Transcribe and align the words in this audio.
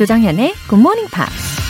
조정현의 0.00 0.54
Good 0.66 0.80
Morning 0.80 1.10
Pops. 1.10 1.60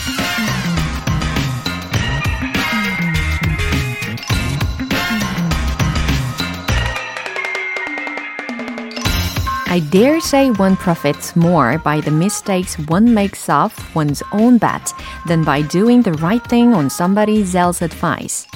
I 9.67 9.81
dare 9.91 10.21
say 10.21 10.49
one 10.57 10.77
profits 10.77 11.35
more 11.35 11.77
by 11.83 11.99
the 11.99 12.09
mistakes 12.09 12.77
one 12.87 13.13
makes 13.13 13.49
off 13.49 13.73
one's 13.93 14.23
own 14.31 14.57
bat 14.57 14.93
than 15.27 15.43
by 15.43 15.67
doing 15.67 16.01
the 16.01 16.13
right 16.23 16.47
thing 16.47 16.73
on 16.73 16.85
somebody 16.85 17.43
else's 17.53 17.83
advice. 17.83 18.47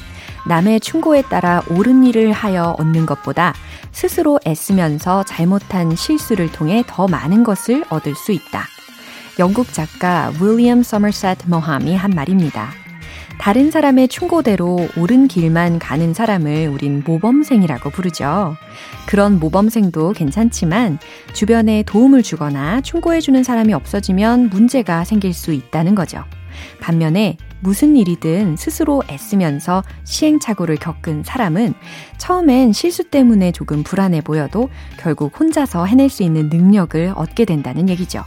남의 0.47 0.79
충고에 0.79 1.23
따라 1.23 1.61
옳은 1.69 2.05
일을 2.05 2.31
하여 2.31 2.77
얻는 2.79 3.05
것보다 3.05 3.53
스스로 3.91 4.39
애쓰면서 4.47 5.23
잘못한 5.25 5.97
실수를 5.97 6.49
통해 6.53 6.85
더 6.87 7.09
많은 7.09 7.43
것을 7.43 7.83
얻을 7.89 8.15
수 8.15 8.31
있다. 8.31 8.69
영국 9.37 9.73
작가 9.73 10.31
윌리엄 10.39 10.81
서머셋 10.81 11.39
머함이 11.47 11.95
한 11.95 12.11
말입니다. 12.11 12.69
다른 13.37 13.69
사람의 13.69 14.07
충고대로 14.07 14.87
옳은 14.97 15.27
길만 15.27 15.77
가는 15.77 16.13
사람을 16.13 16.69
우린 16.69 17.03
모범생이라고 17.05 17.89
부르죠. 17.89 18.55
그런 19.07 19.37
모범생도 19.39 20.13
괜찮지만 20.13 20.99
주변에 21.33 21.83
도움을 21.83 22.23
주거나 22.23 22.79
충고해주는 22.79 23.43
사람이 23.43 23.73
없어지면 23.73 24.49
문제가 24.51 25.03
생길 25.03 25.33
수 25.33 25.51
있다는 25.51 25.95
거죠. 25.95 26.23
반면에 26.79 27.35
무슨 27.59 27.97
일이든 27.97 28.55
스스로 28.55 29.03
애쓰면서 29.09 29.83
시행착오를 30.05 30.77
겪은 30.77 31.23
사람은 31.25 31.73
처음엔 32.17 32.71
실수 32.71 33.03
때문에 33.09 33.51
조금 33.51 33.83
불안해 33.83 34.21
보여도 34.21 34.69
결국 34.97 35.37
혼자서 35.37 35.85
해낼 35.85 36.07
수 36.09 36.23
있는 36.23 36.47
능력을 36.47 37.11
얻게 37.17 37.43
된다는 37.43 37.89
얘기죠. 37.89 38.23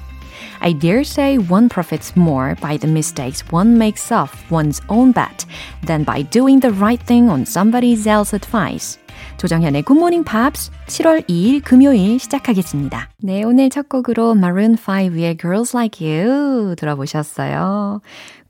I 0.62 0.74
dare 0.74 1.04
say 1.04 1.38
one 1.38 1.70
profits 1.70 2.16
more 2.16 2.56
by 2.62 2.78
the 2.78 2.88
mistakes 2.88 3.44
one 3.52 3.78
makes 3.78 4.12
off 4.12 4.50
one's 4.50 4.82
own 4.90 5.12
bat 5.12 5.46
than 5.86 6.04
by 6.04 6.24
doing 6.24 6.60
the 6.60 6.72
right 6.72 7.02
thing 7.06 7.30
on 7.30 7.46
somebody 7.46 7.94
else's 7.94 8.34
advice. 8.34 9.00
조정현의 9.38 9.84
Good 9.84 9.98
Morning 10.00 10.24
Pops 10.24 10.72
7월 10.88 11.28
2일 11.28 11.64
금요일 11.64 12.20
시작하겠습니다. 12.20 13.10
네, 13.22 13.44
오늘 13.44 13.70
첫 13.70 13.90
곡으로 13.90 14.32
Maroon 14.32 14.76
5의 14.76 15.40
Girls 15.40 15.76
Like 15.76 16.06
You 16.06 16.76
들어보셨어요. 16.76 18.02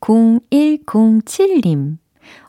0107님. 0.01 1.97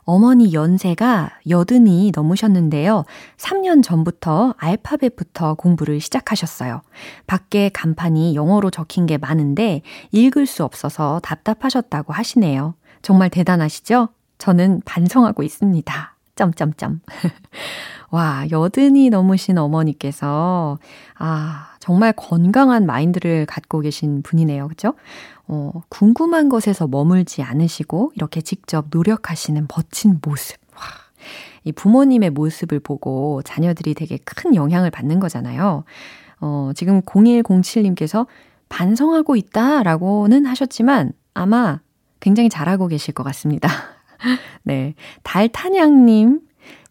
어머니 0.02 0.52
연세가 0.52 1.30
여든이 1.48 2.12
넘으셨는데요. 2.14 3.04
3년 3.36 3.82
전부터 3.82 4.54
알파벳부터 4.58 5.54
공부를 5.54 6.00
시작하셨어요. 6.00 6.82
밖에 7.26 7.68
간판이 7.68 8.34
영어로 8.34 8.70
적힌 8.70 9.06
게 9.06 9.18
많은데 9.18 9.82
읽을 10.12 10.46
수 10.46 10.64
없어서 10.64 11.20
답답하셨다고 11.22 12.12
하시네요. 12.12 12.74
정말 13.02 13.30
대단하시죠? 13.30 14.08
저는 14.38 14.82
반성하고 14.84 15.42
있습니다. 15.42 16.16
점점점. 16.34 17.00
와, 18.10 18.44
여든이 18.50 19.10
넘으신 19.10 19.58
어머니께서, 19.58 20.78
아, 21.16 21.69
정말 21.80 22.12
건강한 22.12 22.86
마인드를 22.86 23.46
갖고 23.46 23.80
계신 23.80 24.22
분이네요. 24.22 24.68
그죠? 24.68 24.94
어, 25.48 25.72
궁금한 25.88 26.48
것에서 26.48 26.86
머물지 26.86 27.42
않으시고, 27.42 28.12
이렇게 28.14 28.42
직접 28.42 28.86
노력하시는 28.90 29.66
멋진 29.74 30.20
모습. 30.22 30.58
와, 30.76 30.82
이 31.64 31.72
부모님의 31.72 32.30
모습을 32.30 32.80
보고 32.80 33.42
자녀들이 33.42 33.94
되게 33.94 34.18
큰 34.18 34.54
영향을 34.54 34.90
받는 34.90 35.20
거잖아요. 35.20 35.84
어, 36.40 36.70
지금 36.76 37.00
0107님께서 37.00 38.26
반성하고 38.68 39.36
있다라고는 39.36 40.46
하셨지만, 40.46 41.12
아마 41.32 41.80
굉장히 42.20 42.50
잘하고 42.50 42.88
계실 42.88 43.14
것 43.14 43.22
같습니다. 43.24 43.68
네. 44.62 44.94
달탄양님, 45.22 46.40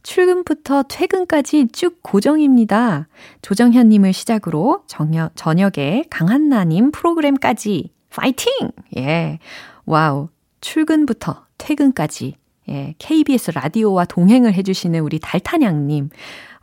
출근부터 0.03 0.83
퇴근까지 0.83 1.67
쭉 1.71 1.99
고정입니다. 2.01 3.07
조정현님을 3.41 4.13
시작으로 4.13 4.83
저녁, 4.87 5.31
저녁에 5.35 6.03
강한나님 6.09 6.91
프로그램까지 6.91 7.91
파이팅! 8.09 8.71
예. 8.97 9.39
와우. 9.85 10.29
출근부터 10.61 11.45
퇴근까지. 11.57 12.35
예. 12.69 12.95
KBS 12.97 13.51
라디오와 13.51 14.05
동행을 14.05 14.53
해주시는 14.53 14.99
우리 15.01 15.19
달탄양님. 15.19 16.09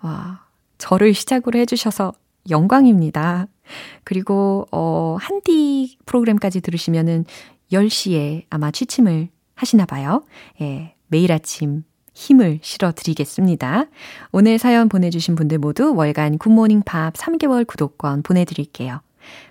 와. 0.03 0.45
저를 0.79 1.15
시작으로 1.15 1.59
해주셔서 1.59 2.13
영광입니다. 2.51 3.47
그리고, 4.05 4.67
어, 4.71 5.17
한디 5.19 5.99
프로그램까지 6.07 6.61
들으시면은 6.61 7.25
10시에 7.73 8.45
아마 8.51 8.71
취침을 8.71 9.29
하시나 9.55 9.87
봐요. 9.87 10.23
예. 10.61 10.95
매일 11.09 11.33
아침 11.33 11.85
힘을 12.17 12.59
실어 12.63 12.93
드리겠습니다. 12.93 13.85
오늘 14.33 14.59
사연 14.59 14.89
보내주신 14.89 15.37
분들 15.37 15.59
모두 15.59 15.95
월간 15.95 16.39
굿모닝 16.39 16.83
팝스 16.85 17.13
3개월 17.13 17.67
구독권 17.67 18.23
보내드릴게요. 18.23 19.01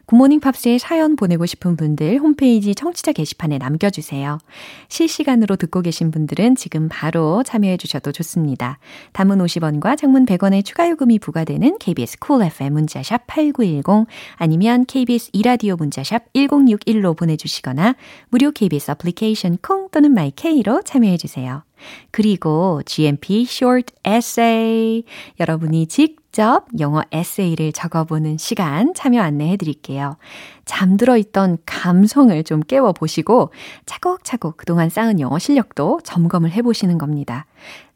굿모닝 0.05 0.39
팝스에 0.39 0.77
사연 0.77 1.15
보내고 1.15 1.45
싶은 1.45 1.75
분들 1.75 2.17
홈페이지 2.17 2.73
청취자 2.73 3.11
게시판에 3.11 3.57
남겨주세요. 3.59 4.39
실시간으로 4.87 5.57
듣고 5.57 5.81
계신 5.81 6.09
분들은 6.09 6.55
지금 6.55 6.87
바로 6.89 7.43
참여해 7.43 7.77
주셔도 7.77 8.11
좋습니다. 8.11 8.79
단문 9.11 9.37
50원과 9.37 9.97
장문 9.97 10.25
100원의 10.25 10.65
추가 10.65 10.89
요금이 10.89 11.19
부과되는 11.19 11.77
KBS 11.77 12.19
쿨 12.19 12.37
cool 12.37 12.51
FM 12.51 12.73
문자샵 12.73 13.27
8910 13.27 14.07
아니면 14.37 14.85
KBS 14.85 15.31
2라디오 15.33 15.75
문자샵 15.75 16.33
1061로 16.33 17.15
보내주시거나 17.15 17.95
무료 18.29 18.51
KBS 18.51 18.91
애플리케이션 18.91 19.57
콩 19.61 19.89
또는 19.89 20.13
마이케이로 20.13 20.81
참여해 20.83 21.17
주세요. 21.17 21.64
그리고 22.11 22.81
GMP 22.85 23.45
Short 23.47 23.93
Essay 24.05 25.03
여러분이 25.39 25.87
직접 25.87 26.65
영어 26.79 27.03
에세이를 27.11 27.71
적어보는 27.71 28.37
시간 28.37 28.93
참여 28.93 29.21
안내해 29.21 29.57
드릴게요. 29.57 30.17
잠들어 30.65 31.17
있던 31.17 31.57
감성을 31.65 32.43
좀 32.43 32.61
깨워보시고 32.61 33.51
차곡차곡 33.85 34.57
그동안 34.57 34.89
쌓은 34.89 35.19
영어 35.19 35.39
실력도 35.39 36.01
점검을 36.03 36.51
해보시는 36.51 36.97
겁니다. 36.97 37.45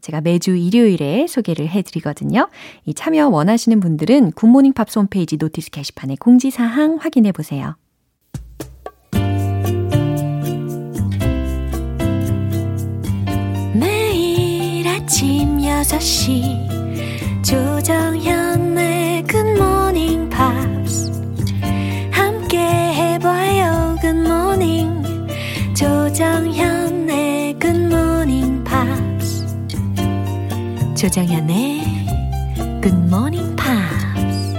제가 0.02 0.22
매주 0.22 0.56
일요일에 0.56 1.28
소개를 1.28 1.68
해드리거든요. 1.68 2.48
이 2.86 2.94
참여 2.94 3.30
원하시는 3.30 3.80
분들은 3.80 4.32
굿모닝 4.32 4.74
팝스 4.74 5.00
홈페이지 5.00 5.38
notice 5.38 5.72
게시판에 5.72 6.16
공지사항 6.20 6.98
확인해 7.02 7.32
보세요. 7.32 7.76
아침 15.10 15.58
6시 15.58 17.44
조정현의 17.44 19.24
굿모닝 19.24 20.30
팝스 20.30 21.12
함께 22.12 22.60
해봐요 22.60 23.96
굿모닝 24.02 25.02
조정현의 25.76 27.58
굿모닝 27.58 28.64
팝스 28.64 29.48
조정현의 30.96 31.82
굿모닝 32.84 33.56
팝스 33.56 34.54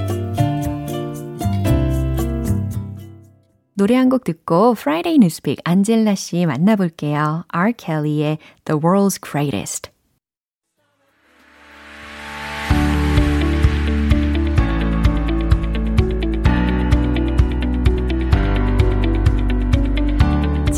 노래 3.75 3.95
한 3.95 4.09
곡 4.09 4.25
듣고 4.25 4.73
Friday 4.73 5.15
Newspeak 5.15 5.63
안젤라 5.65 6.17
씨 6.17 6.45
만나볼게요. 6.45 7.45
R. 7.49 7.73
Kelly의 7.73 8.39
The 8.65 8.81
World's 8.81 9.21
Greatest. 9.25 9.90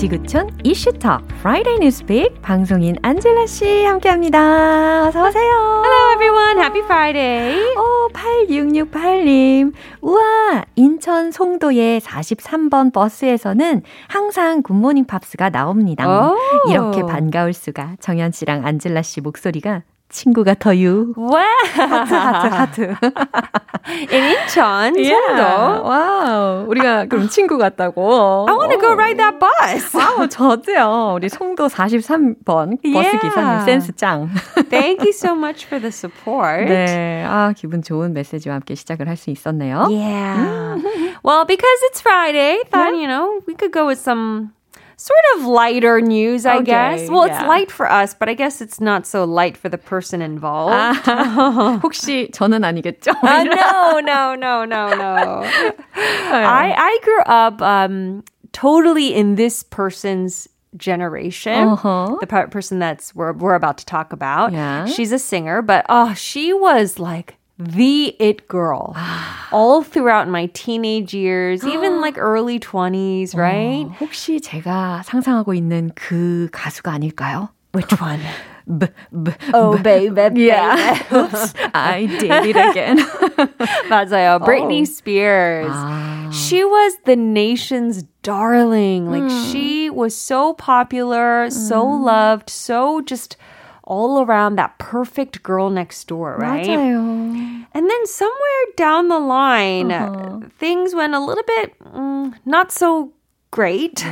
지구촌 0.02 0.50
이슈톡 0.64 1.22
Friday 1.38 1.76
Newspeak 1.76 2.42
방송인 2.42 2.96
안젤라 3.02 3.46
씨 3.46 3.84
함께합니다. 3.84 5.06
어서 5.06 5.28
오세요. 5.28 5.82
Hello 5.84 6.12
everyone, 6.14 6.58
happy 6.58 6.82
Friday. 6.82 7.76
오, 7.76 8.08
8668님. 8.12 9.72
우와, 10.00 10.64
인천 10.74 11.30
송도의 11.30 12.00
43번 12.00 12.92
버스에서는 12.92 13.82
항상 14.08 14.62
굿모닝 14.62 15.04
팝스가 15.04 15.50
나옵니다. 15.50 16.32
오. 16.32 16.36
이렇게 16.68 17.02
반가울 17.02 17.52
수가. 17.52 17.94
정현 18.00 18.32
씨랑 18.32 18.66
안젤라 18.66 19.02
씨 19.02 19.20
목소리가 19.20 19.82
친구 20.08 20.42
같아요. 20.42 21.12
Wow. 21.16 21.44
하트, 21.76 22.14
하트, 22.14 22.46
하트. 22.54 22.94
In 23.88 24.22
Incheon, 24.22 24.94
송도. 24.94 25.82
와우. 25.84 26.64
우리가 26.68 27.06
그럼 27.06 27.28
친구 27.28 27.58
같다고. 27.58 28.46
I 28.48 28.54
want 28.54 28.72
to 28.72 28.80
go 28.80 28.92
ride 28.92 29.16
that 29.18 29.38
bus. 29.38 29.96
와우, 29.96 30.28
저도요. 30.28 31.14
우리 31.16 31.28
송도 31.28 31.68
43번 31.68 32.78
버스 32.82 33.08
Yeah. 33.08 33.18
기사님 33.20 33.64
센스 33.64 33.92
짱. 33.96 34.30
Thank 34.70 35.00
you 35.02 35.12
so 35.12 35.34
much 35.34 35.66
for 35.66 35.80
the 35.80 35.90
support. 35.90 36.66
네. 36.68 37.24
아, 37.26 37.52
기분 37.56 37.82
좋은 37.82 38.12
메시지와 38.12 38.56
함께 38.56 38.74
시작을 38.74 39.08
할 39.08 39.16
수 39.16 39.30
있었네요. 39.30 39.86
Yeah. 39.90 40.82
Well, 41.24 41.44
because 41.46 41.78
it's 41.90 42.00
Friday, 42.00 42.58
thought, 42.70 42.94
you 42.96 43.06
know, 43.06 43.40
we 43.46 43.54
could 43.54 43.72
go 43.72 43.86
with 43.86 43.98
some 44.00 44.50
sort 45.01 45.25
of 45.37 45.45
lighter 45.45 46.01
news, 46.01 46.45
I 46.45 46.55
Okay, 46.57 46.65
guess. 46.65 47.09
Well, 47.09 47.23
it's 47.23 47.33
yeah. 47.39 47.47
light 47.47 47.69
for 47.71 47.89
us, 47.91 48.13
but 48.13 48.29
I 48.29 48.33
guess 48.33 48.61
it's 48.61 48.79
not 48.81 49.05
so 49.05 49.23
light 49.25 49.55
for 49.57 49.69
the 49.69 49.77
person 49.77 50.21
involved. 50.21 50.73
아, 51.07 51.79
혹시 51.83 52.31
저는 52.31 52.63
아니겠죠? 52.63 53.11
Uh, 53.21 53.43
no, 53.43 53.99
no, 53.99 54.35
no, 54.35 54.65
no, 54.65 54.89
no. 54.95 55.43
I 55.95 56.73
I 56.77 56.99
grew 57.03 57.21
up 57.25 57.61
um, 57.61 58.23
totally 58.53 59.13
in 59.13 59.35
this 59.35 59.63
person's 59.63 60.47
generation. 60.75 61.69
Uh-huh. 61.69 62.17
The 62.19 62.27
per- 62.27 62.47
person 62.47 62.79
that's 62.79 63.15
we're 63.15 63.33
we're 63.33 63.55
about 63.55 63.77
to 63.79 63.85
talk 63.85 64.13
about. 64.13 64.51
Yeah. 64.51 64.85
She's 64.85 65.11
a 65.11 65.19
singer, 65.19 65.61
but 65.61 65.85
oh, 65.89 66.13
she 66.13 66.53
was 66.53 66.99
like 66.99 67.37
the 67.61 68.15
it 68.19 68.47
girl 68.47 68.95
all 69.51 69.81
throughout 69.81 70.27
my 70.27 70.45
teenage 70.53 71.13
years, 71.13 71.65
even 71.65 72.01
like 72.01 72.17
early 72.19 72.59
20s, 72.59 73.35
right? 73.35 73.85
어, 73.87 73.95
혹시 73.99 74.39
제가 74.39 75.01
상상하고 75.03 75.53
있는 75.55 75.91
그 75.95 76.49
가수가 76.51 76.91
아닐까요? 76.91 77.49
Which 77.73 77.99
one? 77.99 78.21
B, 78.67 78.87
b, 79.11 79.31
Oh, 79.53 79.77
baby, 79.77 80.45
yeah. 80.47 80.99
Oops, 81.11 81.53
I 81.73 82.05
did 82.19 82.31
it 82.45 82.57
again. 82.57 82.99
맞아요. 83.89 84.39
Britney 84.43 84.81
Oh. 84.81 84.85
Spears. 84.85 85.71
아, 85.71 86.29
She 86.33 86.63
was 86.65 86.97
the 87.05 87.15
nation's 87.15 88.03
darling. 88.23 89.09
Like 89.09 89.29
she 89.49 89.89
was 89.89 90.13
so 90.15 90.53
popular, 90.53 91.49
so 91.49 91.81
loved, 91.85 92.49
so 92.49 92.99
just 93.01 93.37
all 93.91 94.21
around 94.21 94.57
that 94.57 94.77
perfect 94.77 95.43
girl 95.43 95.69
next 95.69 96.07
door, 96.07 96.35
right? 96.39 96.67
맞아요. 96.67 97.65
And 97.73 97.89
then 97.89 98.05
somewhere 98.07 98.65
down 98.75 99.07
the 99.07 99.19
line, 99.19 99.91
things 100.57 100.95
went 100.95 101.13
a 101.13 101.19
little 101.19 101.43
bit 101.45 101.77
mm, 101.79 102.33
not 102.45 102.71
so 102.71 103.13
great 103.51 104.03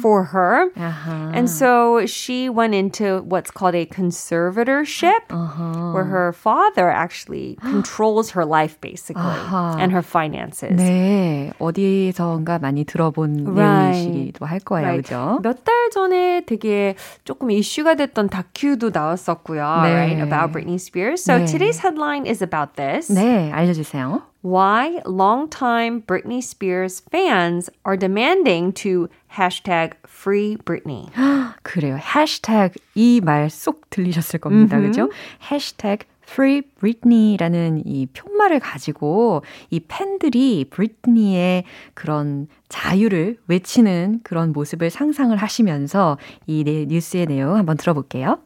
for 0.00 0.24
her. 0.32 0.70
아하. 0.76 1.30
And 1.34 1.48
so 1.48 2.04
she 2.06 2.48
went 2.48 2.74
into 2.74 3.22
what's 3.28 3.50
called 3.50 3.74
a 3.74 3.86
conservatorship, 3.86 5.30
Uh-huh. 5.30 5.92
where 5.92 6.04
her 6.04 6.32
father 6.32 6.90
actually 6.90 7.56
controls 7.62 8.30
her 8.32 8.44
life, 8.44 8.78
basically, 8.80 9.22
아하. 9.22 9.76
and 9.78 9.92
her 9.92 10.02
finances. 10.02 10.76
네, 10.76 11.52
어디선가 11.58 12.58
많이 12.58 12.84
들어본 12.84 13.46
Right. 13.48 14.08
내용이시기도 14.08 14.44
할 14.46 14.60
거예요, 14.60 14.86
Right. 14.86 15.02
그죠? 15.02 15.40
몇 15.42 15.64
달 15.64 15.90
전에 15.90 16.42
되게 16.46 16.94
조금 17.24 17.50
이슈가 17.50 17.94
됐던 17.96 18.28
다큐도 18.28 18.90
나왔었고요, 18.92 19.62
네. 19.82 19.94
right, 19.94 20.20
about 20.20 20.52
Britney 20.52 20.76
Spears. 20.78 21.22
So 21.24 21.38
네. 21.38 21.46
today's 21.46 21.78
headline 21.80 22.26
is 22.26 22.42
about 22.42 22.76
this. 22.76 23.08
네, 23.12 23.50
알려주세요. 23.52 24.22
Why 24.44 25.00
longtime 25.06 26.02
Britney 26.06 26.42
Spears 26.42 27.00
fans 27.10 27.70
are 27.86 27.96
demanding 27.96 28.72
to 28.84 29.08
hashtag 29.37 29.97
free 30.07 30.57
Britney. 30.65 31.05
그래요. 31.63 31.97
해시태그 31.97 32.79
이말 32.95 33.49
쏙 33.49 33.89
들리셨을 33.89 34.39
겁니다. 34.39 34.79
그죠? 34.79 35.09
해시태그 35.51 36.05
Free 36.29 36.61
Britney라는 36.61 37.81
이 37.87 38.05
표말을 38.07 38.59
가지고 38.59 39.43
이 39.71 39.79
팬들이 39.79 40.65
브리트니의 40.69 41.63
그런 41.95 42.47
자유를 42.67 43.37
외치는 43.47 44.19
그런 44.23 44.51
모습을 44.53 44.91
상상을 44.91 45.35
하시면서 45.35 46.19
이 46.45 46.63
네- 46.63 46.85
뉴스의 46.85 47.25
내용 47.25 47.55
한번 47.55 47.77
들어볼게요. 47.77 48.37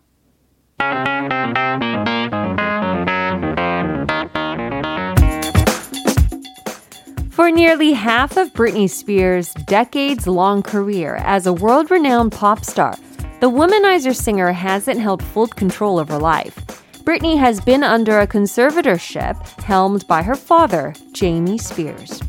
For 7.32 7.50
nearly 7.50 7.92
half 7.92 8.36
of 8.36 8.52
Britney 8.52 8.90
Spears' 8.90 9.54
decades 9.66 10.26
long 10.26 10.62
career 10.62 11.16
as 11.22 11.46
a 11.46 11.52
world 11.52 11.90
renowned 11.90 12.32
pop 12.32 12.64
star, 12.64 12.96
the 13.40 13.48
womanizer 13.48 14.14
singer 14.14 14.50
hasn't 14.50 14.98
held 15.00 15.22
full 15.22 15.46
control 15.46 16.00
of 16.00 16.08
her 16.08 16.18
life. 16.18 16.56
Britney 17.04 17.38
has 17.38 17.60
been 17.60 17.84
under 17.84 18.18
a 18.18 18.26
conservatorship 18.26 19.36
helmed 19.62 20.06
by 20.08 20.22
her 20.22 20.34
father, 20.34 20.92
Jamie 21.12 21.56
Spears. 21.56 22.20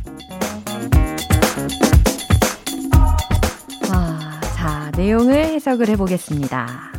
아, 3.89 4.39
자, 4.56 4.91
내용을 4.95 5.45
해석을 5.56 5.89
해보겠습니다. 5.89 6.91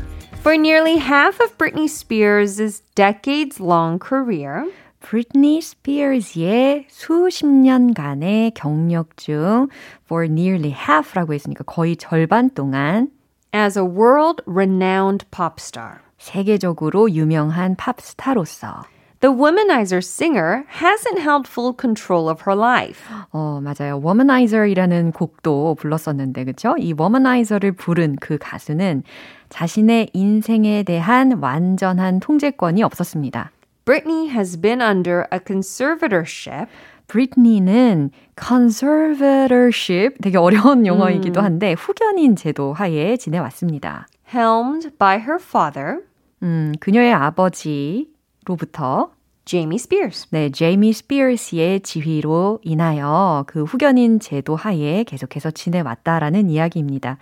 For 0.42 0.56
nearly 0.56 0.96
half 0.98 1.38
of 1.40 1.56
Britney 1.56 1.88
Spears' 1.88 2.82
decades 2.94 3.60
long 3.60 3.98
career, 3.98 4.66
브리트니 5.05 5.61
스피어스의 5.61 6.87
수십 6.89 7.45
년간의 7.45 8.51
경력 8.55 9.17
중 9.17 9.67
for 10.05 10.25
nearly 10.25 10.71
half라고 10.71 11.35
했으니까 11.35 11.63
거의 11.63 11.95
절반 11.95 12.49
동안 12.49 13.11
as 13.53 13.77
a 13.77 13.85
world 13.85 14.41
renowned 14.47 15.27
pop 15.29 15.57
star, 15.59 15.99
세계적으로 16.17 17.11
유명한 17.11 17.75
팝스타로서 17.75 18.85
the 19.21 19.31
womanizer 19.31 19.99
singer 19.99 20.65
hasn't 20.81 21.19
held 21.19 21.47
full 21.47 21.73
control 21.79 22.27
of 22.27 22.41
her 22.47 22.59
life. 22.59 23.05
어, 23.31 23.61
맞아요. 23.61 24.01
Womanizer이라는 24.03 25.11
곡도 25.11 25.75
불렀었는데, 25.79 26.45
그쵸? 26.45 26.75
이 26.77 26.93
Womanizer를 26.93 27.73
부른 27.73 28.17
그 28.19 28.37
가수는 28.39 29.03
자신의 29.49 30.09
인생에 30.13 30.83
대한 30.83 31.39
완전한 31.39 32.19
통제권이 32.19 32.83
없었습니다. 32.83 33.51
Britney 33.85 34.29
has 34.29 34.59
been 34.59 34.81
under 34.81 35.27
a 35.31 35.39
conservatorship 35.39 36.67
브리트니는 37.07 38.09
conservatorship, 38.35 40.17
되게 40.21 40.37
어려운 40.37 40.85
용어이기도 40.87 41.41
한데, 41.41 41.73
후견인 41.73 42.35
제도 42.35 42.73
하에 42.73 43.17
지내왔습니다. 43.17 44.07
helmed 44.33 44.97
by 44.97 45.17
her 45.19 45.37
father, 45.39 45.99
음, 46.41 46.73
그녀의 46.79 47.13
아버지로부터 47.13 49.11
Jamie 49.45 49.75
Spears. 49.75 50.27
네, 50.31 50.49
제이미 50.49 50.91
스피어스의 50.91 51.81
지휘로 51.81 52.59
인하여 52.63 53.43
그 53.45 53.63
후견인 53.63 54.19
제도 54.19 54.55
하에 54.55 55.03
계속해서 55.03 55.51
지내왔다라는 55.51 56.49
이야기입니다. 56.49 57.17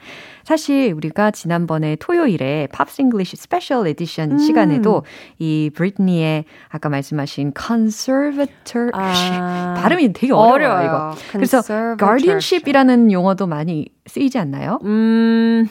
사실 0.46 0.94
우리가 0.94 1.32
지난번에 1.32 1.98
토요일에 1.98 2.68
Pops 2.72 3.02
English 3.02 3.36
Special 3.36 3.86
Edition 3.88 4.40
시간에도 4.40 5.04
이 5.38 5.70
브리트니의 5.76 6.46
아까 6.70 6.88
말씀하신 6.88 7.54
conservatorship 7.60 8.94
아, 8.94 9.76
발음이 9.84 10.14
되게 10.14 10.32
어려워요, 10.32 10.54
어려워요. 10.56 10.86
이거. 10.86 11.16
그래서 11.34 11.62
guardianship이라는 11.98 13.12
용어도 13.12 13.48
많이 13.48 13.88
쓰이지 14.08 14.38
않나요? 14.38 14.80
음, 14.86 15.68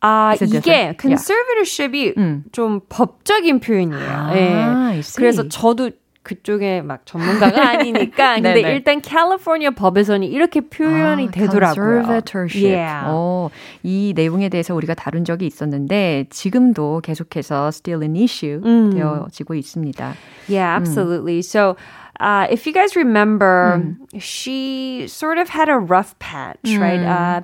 아, 0.00 0.34
이게 0.40 0.96
conservatorship이 1.00 2.14
음. 2.16 2.44
좀 2.52 2.80
법적인 2.88 3.60
표현이에요. 3.60 4.08
아, 4.08 4.36
예. 4.36 5.00
그래서 5.16 5.48
저도 5.48 5.90
그쪽에 6.22 6.82
막 6.82 7.06
전문가가 7.06 7.70
아니니까 7.70 8.34
근데. 8.34 8.60
일단 8.60 9.00
캘리포니아 9.00 9.70
법에서는 9.70 10.28
이렇게 10.28 10.60
표현이 10.60 11.28
아, 11.28 11.30
되더라고요. 11.30 12.02
conservatorship. 12.02 12.76
Yeah. 12.76 13.06
어, 13.06 13.50
이 13.82 14.12
내용에 14.14 14.50
대해서 14.50 14.74
우리가 14.74 14.94
다룬 14.94 15.24
적이 15.24 15.46
있었는데 15.46 16.26
지금도 16.28 17.00
계속해서 17.02 17.68
still 17.68 18.02
an 18.02 18.14
issue 18.16 18.60
음. 18.62 18.90
되어지고 18.92 19.54
있습니다. 19.54 20.14
Yeah, 20.48 20.76
absolutely. 20.76 21.40
So, 21.40 21.76
uh, 22.20 22.46
if 22.50 22.66
you 22.66 22.74
guys 22.74 22.94
remember, 22.94 23.96
she 24.18 25.06
sort 25.08 25.38
of 25.38 25.48
had 25.48 25.70
a 25.70 25.78
rough 25.78 26.18
patch, 26.18 26.58
right? 26.76 27.00
Uh, 27.00 27.40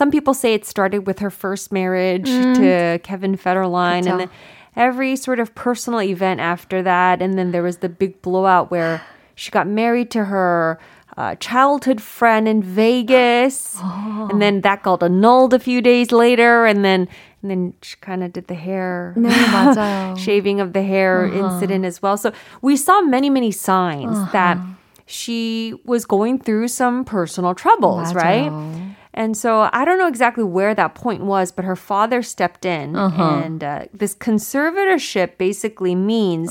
some 0.00 0.10
people 0.10 0.34
say 0.34 0.54
it 0.54 0.64
started 0.64 1.06
with 1.06 1.18
her 1.20 1.30
first 1.30 1.72
marriage 1.72 2.26
to 2.26 2.98
Kevin 3.02 3.36
Federline, 3.36 4.04
그쵸. 4.04 4.10
and 4.10 4.20
then 4.20 4.30
every 4.76 5.16
sort 5.16 5.40
of 5.40 5.54
personal 5.54 6.00
event 6.00 6.40
after 6.40 6.82
that, 6.82 7.22
and 7.22 7.38
then 7.38 7.52
there 7.52 7.62
was 7.62 7.78
the 7.78 7.88
big 7.88 8.20
blowout 8.22 8.70
where 8.70 9.02
she 9.34 9.50
got 9.50 9.66
married 9.66 10.10
to 10.12 10.24
her. 10.24 10.78
Uh, 11.16 11.34
childhood 11.36 11.98
friend 11.98 12.46
in 12.46 12.62
Vegas, 12.62 13.80
and 14.28 14.42
then 14.42 14.60
that 14.60 14.82
got 14.82 15.02
annulled 15.02 15.54
a 15.54 15.58
few 15.58 15.80
days 15.80 16.12
later, 16.12 16.66
and 16.66 16.84
then 16.84 17.08
and 17.40 17.50
then 17.50 17.74
she 17.80 17.96
kind 18.00 18.24
of 18.24 18.32
did 18.32 18.48
the 18.48 18.54
hair 18.54 19.14
네, 19.16 19.30
맞아요. 19.30 20.18
shaving 20.18 20.60
of 20.60 20.72
the 20.72 20.82
hair 20.82 21.26
incident 21.26 21.84
as 21.84 22.02
well. 22.02 22.16
So 22.16 22.32
we 22.60 22.76
saw 22.76 23.00
many, 23.02 23.30
many 23.30 23.52
signs 23.52 24.18
that 24.32 24.58
she 25.06 25.74
was 25.84 26.04
going 26.04 26.38
through 26.40 26.68
some 26.68 27.04
personal 27.04 27.54
troubles, 27.54 28.12
right? 28.14 28.50
맞아요. 28.50 28.79
And 29.14 29.36
so 29.36 29.68
I 29.72 29.84
don't 29.84 29.98
know 29.98 30.08
exactly 30.08 30.44
where 30.44 30.74
that 30.74 30.94
point 30.94 31.24
was, 31.24 31.50
but 31.52 31.64
her 31.64 31.76
father 31.76 32.22
stepped 32.22 32.64
in. 32.64 32.94
And 32.96 33.64
uh, 33.64 33.86
this 33.92 34.14
conservatorship 34.14 35.38
basically 35.38 35.94
means 35.94 36.50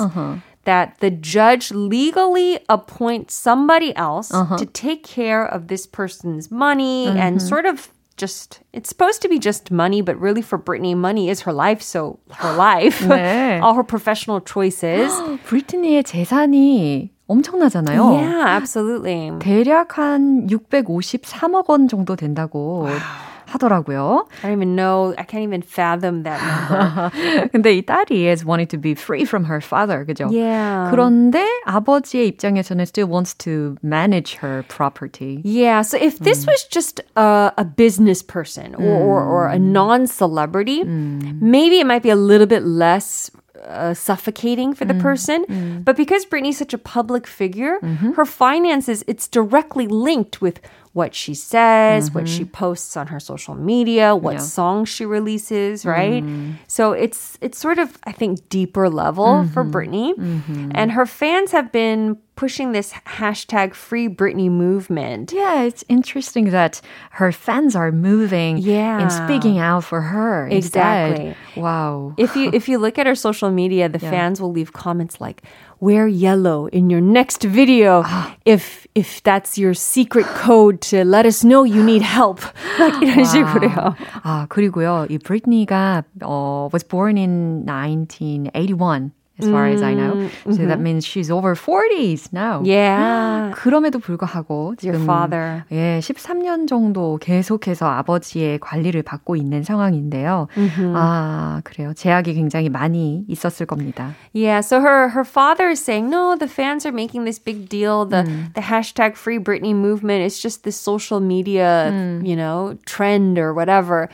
that 0.65 0.97
the 0.99 1.11
judge 1.11 1.71
legally 1.71 2.59
appoints 2.69 3.35
somebody 3.35 3.95
else 3.95 4.29
to 4.29 4.65
take 4.73 5.03
care 5.03 5.45
of 5.45 5.67
this 5.67 5.85
person's 5.85 6.49
money 6.49 7.07
and 7.07 7.41
sort 7.41 7.65
of 7.65 7.89
just 8.17 8.61
it's 8.71 8.87
supposed 8.89 9.21
to 9.21 9.27
be 9.29 9.39
just 9.39 9.71
money, 9.71 10.01
but 10.01 10.19
really 10.19 10.41
for 10.41 10.57
Britney, 10.57 10.95
money 10.95 11.29
is 11.29 11.41
her 11.41 11.53
life. 11.53 11.81
So 11.81 12.19
her 12.31 12.55
life, 12.55 12.99
네. 13.01 13.59
all 13.61 13.73
her 13.75 13.83
professional 13.83 14.39
choices. 14.39 15.11
브리트니의 15.45 16.03
재산이 16.03 17.11
엄청나잖아요. 17.29 18.19
Yeah, 18.19 18.45
absolutely. 18.47 19.31
대략 19.39 19.97
한 19.97 20.47
653억 20.47 21.69
원 21.69 21.87
정도 21.87 22.15
된다고. 22.15 22.85
Wow. 22.85 22.99
하더라고요. 23.45 24.27
I 24.43 24.49
don't 24.49 24.57
even 24.57 24.75
know. 24.75 25.13
I 25.17 25.23
can't 25.23 25.43
even 25.43 25.61
fathom 25.61 26.23
that 26.23 26.41
number. 26.41 27.49
근데 27.51 27.73
이 27.73 27.85
딸이 27.85 28.27
is 28.27 28.45
wanting 28.45 28.67
to 28.67 28.77
be 28.77 28.95
free 28.95 29.25
from 29.25 29.45
her 29.45 29.61
father, 29.61 30.05
그죠? 30.05 30.29
Yeah. 30.31 30.89
그런데 30.91 31.45
아버지의 31.65 32.27
입장에서는 32.27 32.85
still 32.85 33.07
wants 33.07 33.33
to 33.45 33.77
manage 33.81 34.35
her 34.35 34.63
property. 34.67 35.41
Yeah. 35.43 35.81
So 35.81 35.97
if 35.97 36.19
this 36.19 36.45
mm. 36.45 36.47
was 36.47 36.63
just 36.65 37.01
a, 37.15 37.53
a 37.57 37.65
business 37.65 38.21
person 38.21 38.75
or, 38.75 38.81
mm. 38.81 39.05
or, 39.05 39.23
or, 39.23 39.47
a 39.47 39.59
non-celebrity, 39.59 40.83
mm. 40.83 41.41
maybe 41.41 41.79
it 41.79 41.85
might 41.85 42.03
be 42.03 42.09
a 42.09 42.15
little 42.15 42.47
bit 42.47 42.63
less 42.63 43.29
uh, 43.64 43.94
suffocating 43.94 44.74
for 44.74 44.84
the 44.84 44.94
mm, 44.94 45.00
person. 45.00 45.44
Mm. 45.46 45.84
But 45.84 45.96
because 45.96 46.24
Britney's 46.24 46.58
such 46.58 46.74
a 46.74 46.78
public 46.78 47.26
figure, 47.26 47.78
mm-hmm. 47.80 48.12
her 48.12 48.24
finances, 48.24 49.04
it's 49.06 49.28
directly 49.28 49.86
linked 49.86 50.40
with 50.40 50.60
what 50.92 51.14
she 51.14 51.34
says, 51.34 52.08
mm-hmm. 52.08 52.18
what 52.18 52.28
she 52.28 52.42
mm-hmm. 52.42 52.50
posts 52.50 52.96
on 52.96 53.06
her 53.08 53.20
social 53.20 53.54
media, 53.54 54.16
what 54.16 54.34
yeah. 54.34 54.38
songs 54.40 54.88
she 54.88 55.06
releases, 55.06 55.86
right? 55.86 56.22
Mm. 56.22 56.56
So 56.66 56.92
it's 56.92 57.38
it's 57.40 57.58
sort 57.58 57.78
of 57.78 57.96
I 58.04 58.12
think 58.12 58.48
deeper 58.48 58.88
level 58.88 59.26
mm-hmm. 59.26 59.52
for 59.52 59.64
Britney. 59.64 60.14
Mm-hmm. 60.14 60.72
And 60.74 60.92
her 60.92 61.06
fans 61.06 61.52
have 61.52 61.70
been 61.70 62.18
pushing 62.34 62.72
this 62.72 62.92
hashtag 63.06 63.74
free 63.74 64.08
Britney 64.08 64.50
movement. 64.50 65.30
Yeah, 65.30 65.62
it's 65.62 65.84
interesting 65.88 66.50
that 66.50 66.80
her 67.12 67.30
fans 67.30 67.76
are 67.76 67.92
moving 67.92 68.56
yeah. 68.56 68.98
and 68.98 69.12
speaking 69.12 69.58
out 69.58 69.84
for 69.84 70.00
her. 70.00 70.48
Exactly. 70.48 71.26
Instead. 71.26 71.56
Wow. 71.62 72.14
If 72.16 72.34
you 72.34 72.50
if 72.54 72.68
you 72.68 72.78
look 72.78 72.98
at 72.98 73.06
her 73.06 73.14
social 73.14 73.50
media, 73.50 73.88
the 73.88 74.00
yeah. 74.00 74.10
fans 74.10 74.40
will 74.40 74.50
leave 74.50 74.72
comments 74.72 75.20
like 75.20 75.42
wear 75.79 76.07
yellow 76.07 76.67
in 76.67 76.89
your 76.89 77.01
next 77.01 77.43
video 77.43 78.03
if 78.45 78.87
if 78.95 79.21
that's 79.23 79.57
your 79.57 79.73
secret 79.73 80.25
code 80.25 80.79
to 80.81 81.03
let 81.03 81.25
us 81.25 81.43
know 81.43 81.63
you 81.63 81.83
need 81.83 82.01
help. 82.01 82.41
like 82.79 82.95
이런 83.01 83.25
식으로요. 83.25 83.95
아, 84.23 84.45
그리고요. 84.49 85.05
이 85.09 85.17
브리트니가 85.17 86.03
어, 86.23 86.69
was 86.71 86.83
born 86.83 87.17
in 87.17 87.65
1981. 87.65 89.11
as 89.39 89.49
far 89.49 89.67
mm, 89.67 89.73
as 89.73 89.81
I 89.81 89.93
know. 89.93 90.29
So 90.45 90.51
mm-hmm. 90.51 90.67
that 90.69 90.79
means 90.79 91.05
she's 91.05 91.29
over 91.29 91.55
40s 91.55 92.31
now. 92.31 92.61
Yeah. 92.63 93.51
그럼에도 93.53 93.99
불구하고 93.99 94.75
지금 94.77 94.93
Your 94.93 95.03
father. 95.03 95.65
예, 95.71 95.99
13년 95.99 96.67
정도 96.67 97.17
계속해서 97.17 97.85
아버지의 97.85 98.59
관리를 98.59 99.03
받고 99.03 99.35
있는 99.35 99.63
상황인데요. 99.63 100.47
Mm-hmm. 100.55 100.93
아, 100.95 101.61
그래요. 101.65 101.93
제약이 101.93 102.33
굉장히 102.33 102.69
많이 102.69 103.25
있었을 103.27 103.65
겁니다. 103.65 104.15
Yeah, 104.33 104.61
so 104.61 104.79
her 104.79 105.09
her 105.09 105.25
father 105.25 105.69
is 105.69 105.83
saying, 105.83 106.09
"No, 106.09 106.37
the 106.37 106.47
fans 106.47 106.85
are 106.85 106.95
making 106.95 107.25
this 107.25 107.39
big 107.39 107.67
deal. 107.67 108.05
The 108.05 108.23
mm. 108.23 108.53
the 108.53 108.61
hashtag 108.61 109.15
Free 109.15 109.39
Britney 109.39 109.75
movement 109.75 110.23
is 110.23 110.39
just 110.39 110.63
the 110.63 110.71
social 110.71 111.19
media, 111.19 111.91
mm. 111.91 112.25
you 112.25 112.35
know, 112.35 112.77
trend 112.85 113.37
or 113.37 113.53
whatever." 113.53 114.07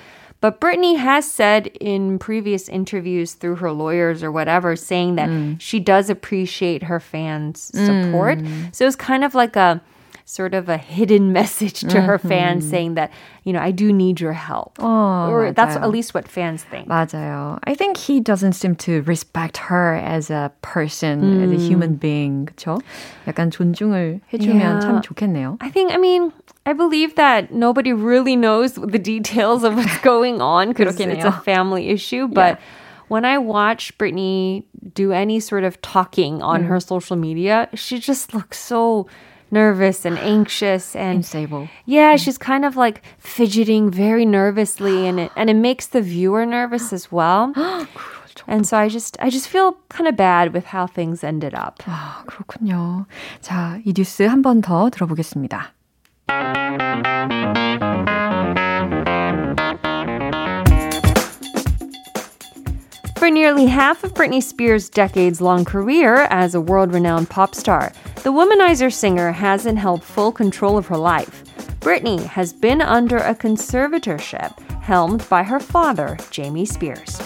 But 0.47 0.61
Britney 0.61 0.97
has 0.97 1.29
said 1.29 1.67
in 1.81 2.21
previous 2.21 2.69
interviews 2.69 3.33
through 3.33 3.57
her 3.57 3.73
lawyers 3.73 4.23
or 4.23 4.31
whatever, 4.31 4.77
saying 4.77 5.17
that 5.17 5.29
mm. 5.29 5.61
she 5.61 5.81
does 5.81 6.09
appreciate 6.09 6.85
her 6.85 7.01
fans' 7.01 7.63
support. 7.63 8.39
Mm. 8.39 8.73
So 8.73 8.87
it's 8.87 8.95
kind 8.95 9.25
of 9.25 9.35
like 9.35 9.57
a 9.57 9.83
sort 10.26 10.54
of 10.54 10.70
a 10.70 10.78
hidden 10.78 11.34
message 11.34 11.82
to 11.82 12.00
her 12.00 12.18
mm-hmm. 12.18 12.30
fans 12.30 12.70
saying 12.70 12.96
that, 12.96 13.12
you 13.44 13.52
know, 13.52 13.60
I 13.60 13.72
do 13.72 13.92
need 13.92 14.22
your 14.22 14.32
help. 14.32 14.78
Oh, 14.80 15.30
or 15.30 15.52
that's 15.52 15.76
at 15.76 15.90
least 15.90 16.14
what 16.14 16.28
fans 16.28 16.64
think. 16.64 16.88
맞아요. 16.88 17.60
I 17.66 17.76
think 17.76 17.98
he 17.98 18.22
doesn't 18.22 18.54
seem 18.54 18.76
to 18.88 19.02
respect 19.04 19.58
her 19.58 19.96
as 19.96 20.30
a 20.30 20.52
person, 20.62 21.22
mm. 21.22 21.44
as 21.44 21.52
a 21.52 21.68
human 21.68 21.96
being. 21.96 22.48
그렇죠? 22.48 22.82
약간 23.28 23.52
존중을 23.52 24.22
해주면 24.32 24.56
yeah. 24.56 24.80
참 24.80 25.02
좋겠네요. 25.02 25.58
I 25.60 25.70
think, 25.70 25.92
I 25.92 25.98
mean, 25.98 26.32
I 26.66 26.74
believe 26.74 27.16
that 27.16 27.52
nobody 27.52 27.92
really 27.92 28.38
knows 28.38 28.74
the 28.76 29.00
details 29.00 29.64
of 29.64 29.76
what's 29.76 29.98
going 30.00 30.42
on 30.42 30.70
because 30.70 30.98
it's 30.98 31.26
a 31.26 31.32
family 31.32 31.90
issue, 31.90 32.28
but 32.28 32.58
yeah. 32.58 32.66
when 33.10 33.26
I 33.26 33.38
watch 33.38 33.98
Britney 33.98 34.64
do 34.94 35.12
any 35.12 35.42
sort 35.42 35.66
of 35.66 35.82
talking 35.82 36.42
on 36.42 36.64
mm. 36.64 36.68
her 36.68 36.80
social 36.80 37.18
media, 37.18 37.68
she 37.74 38.00
just 38.00 38.34
looks 38.34 38.58
so 38.58 39.08
nervous 39.52 40.06
and 40.06 40.18
anxious 40.20 40.96
and 40.96 41.18
unstable. 41.18 41.68
Yeah, 41.86 42.16
mm. 42.16 42.20
she's 42.24 42.38
kind 42.38 42.64
of 42.66 42.76
like 42.78 43.02
fidgeting 43.20 43.92
very 43.92 44.26
nervously 44.26 45.08
and 45.08 45.20
it 45.20 45.32
and 45.36 45.50
it 45.50 45.56
makes 45.56 45.88
the 45.88 46.02
viewer 46.02 46.46
nervous 46.46 46.94
as 46.94 47.12
well. 47.12 47.54
And 48.48 48.66
so 48.66 48.78
I 48.78 48.88
just 48.88 49.18
I 49.20 49.30
just 49.30 49.48
feel 49.48 49.78
kind 49.90 50.08
of 50.08 50.16
bad 50.16 50.54
with 50.54 50.66
how 50.66 50.88
things 50.88 51.24
ended 51.24 51.54
up. 51.54 51.84
아, 51.86 52.24
그렇군요. 52.26 53.06
자, 53.42 53.80
이 53.86 53.94
뉴스 53.94 54.24
한 54.24 54.42
번 54.42 54.62
더 54.62 54.90
들어보겠습니다. 54.90 55.74
For 63.27 63.33
nearly 63.33 63.67
half 63.67 64.05
of 64.05 64.15
Britney 64.15 64.41
Spears' 64.41 64.89
decades 64.89 65.41
long 65.41 65.65
career 65.65 66.29
as 66.31 66.55
a 66.55 66.61
world 66.61 66.95
renowned 66.95 67.29
pop 67.29 67.57
star, 67.57 67.93
the 68.23 68.31
womanizer 68.31 68.93
singer 68.93 69.33
hasn't 69.33 69.81
held 69.81 70.05
full 70.05 70.31
control 70.31 70.79
of 70.79 70.87
her 70.87 70.97
life. 70.97 71.43
Britney 71.81 72.25
has 72.25 72.53
been 72.53 72.81
under 72.81 73.17
a 73.17 73.35
conservatorship 73.35 74.57
helmed 74.81 75.29
by 75.29 75.43
her 75.43 75.59
father, 75.59 76.17
Jamie 76.31 76.67
Spears. 76.67 77.21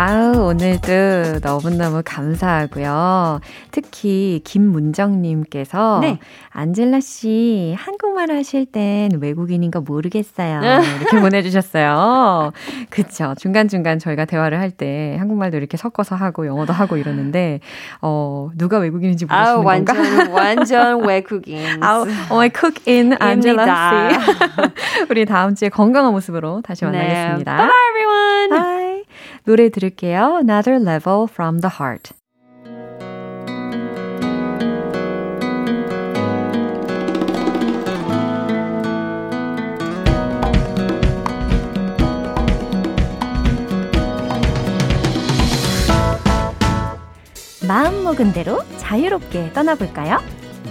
아우, 0.00 0.50
오늘도 0.50 1.40
너무너무 1.42 2.02
감사하고요. 2.04 3.40
특히 3.72 4.40
김문정님께서 4.44 5.98
네. 6.02 6.20
안젤라 6.50 7.00
씨 7.00 7.74
한국말 7.76 8.30
하실 8.30 8.64
땐 8.66 9.10
외국인인 9.20 9.72
거 9.72 9.80
모르겠어요. 9.80 10.60
이렇게 11.00 11.18
보내주셨어요. 11.20 12.52
그쵸. 12.90 13.34
중간중간 13.38 13.98
저희가 13.98 14.24
대화를 14.24 14.60
할 14.60 14.70
때 14.70 15.16
한국말도 15.18 15.56
이렇게 15.56 15.76
섞어서 15.76 16.14
하고 16.14 16.46
영어도 16.46 16.72
하고 16.72 16.96
이러는데, 16.96 17.58
어, 18.00 18.50
누가 18.56 18.78
외국인인지 18.78 19.24
모르시는 19.24 19.48
아우, 19.50 19.64
완전, 19.64 19.96
건가? 19.96 20.30
완전 20.30 21.04
외국인. 21.04 21.58
아우, 21.82 22.06
my 22.30 22.50
cook 22.54 22.84
in 22.86 23.16
안젤라 23.18 24.10
씨. 24.12 24.18
우리 25.10 25.24
다음 25.24 25.56
주에 25.56 25.68
건강한 25.70 26.12
모습으로 26.12 26.60
다시 26.62 26.84
네. 26.84 26.92
만나겠습니다. 26.92 27.56
네. 27.56 27.58
Bye 27.58 27.70
everyone. 27.90 28.48
Bye. 28.50 28.87
노래 29.44 29.68
들을게요. 29.70 30.38
Another 30.42 30.80
Level 30.80 31.26
from 31.28 31.60
the 31.60 31.70
Heart. 31.78 32.12
마음 47.68 48.02
먹은 48.02 48.32
대로 48.32 48.62
자유롭게 48.78 49.52
떠나볼까요? 49.52 50.20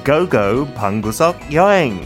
고고 0.03 0.74
방구석 0.74 1.53
여행 1.53 2.01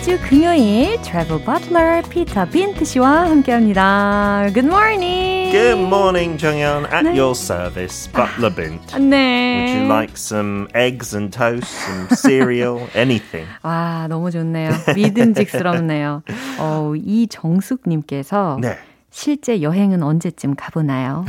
매주 0.00 0.18
금요일 0.30 0.98
Travel 1.02 1.44
Butler 1.44 2.02
피터 2.08 2.46
빈트 2.46 2.86
씨와 2.86 3.28
함께합니다. 3.28 4.46
Good 4.54 4.64
morning. 4.64 5.52
Good 5.52 5.78
morning, 5.78 6.38
정연. 6.38 6.86
At 6.86 7.04
네. 7.04 7.20
your 7.20 7.32
service, 7.32 8.10
Butler 8.10 8.54
Bint. 8.54 8.96
네. 8.96 9.66
Would 9.66 9.76
you 9.76 9.86
like 9.92 10.16
some 10.16 10.68
eggs 10.74 11.14
and 11.14 11.30
toast, 11.30 11.68
some 11.68 12.08
cereal, 12.16 12.88
anything? 12.96 13.46
와, 13.62 14.06
너무 14.08 14.30
좋네요. 14.30 14.70
믿음직스럽네요. 14.96 16.22
어, 16.58 16.92
이정숙님께서 16.96 18.56
네. 18.58 18.78
실제 19.10 19.60
여행은 19.60 20.02
언제쯤 20.02 20.54
가보나요? 20.56 21.26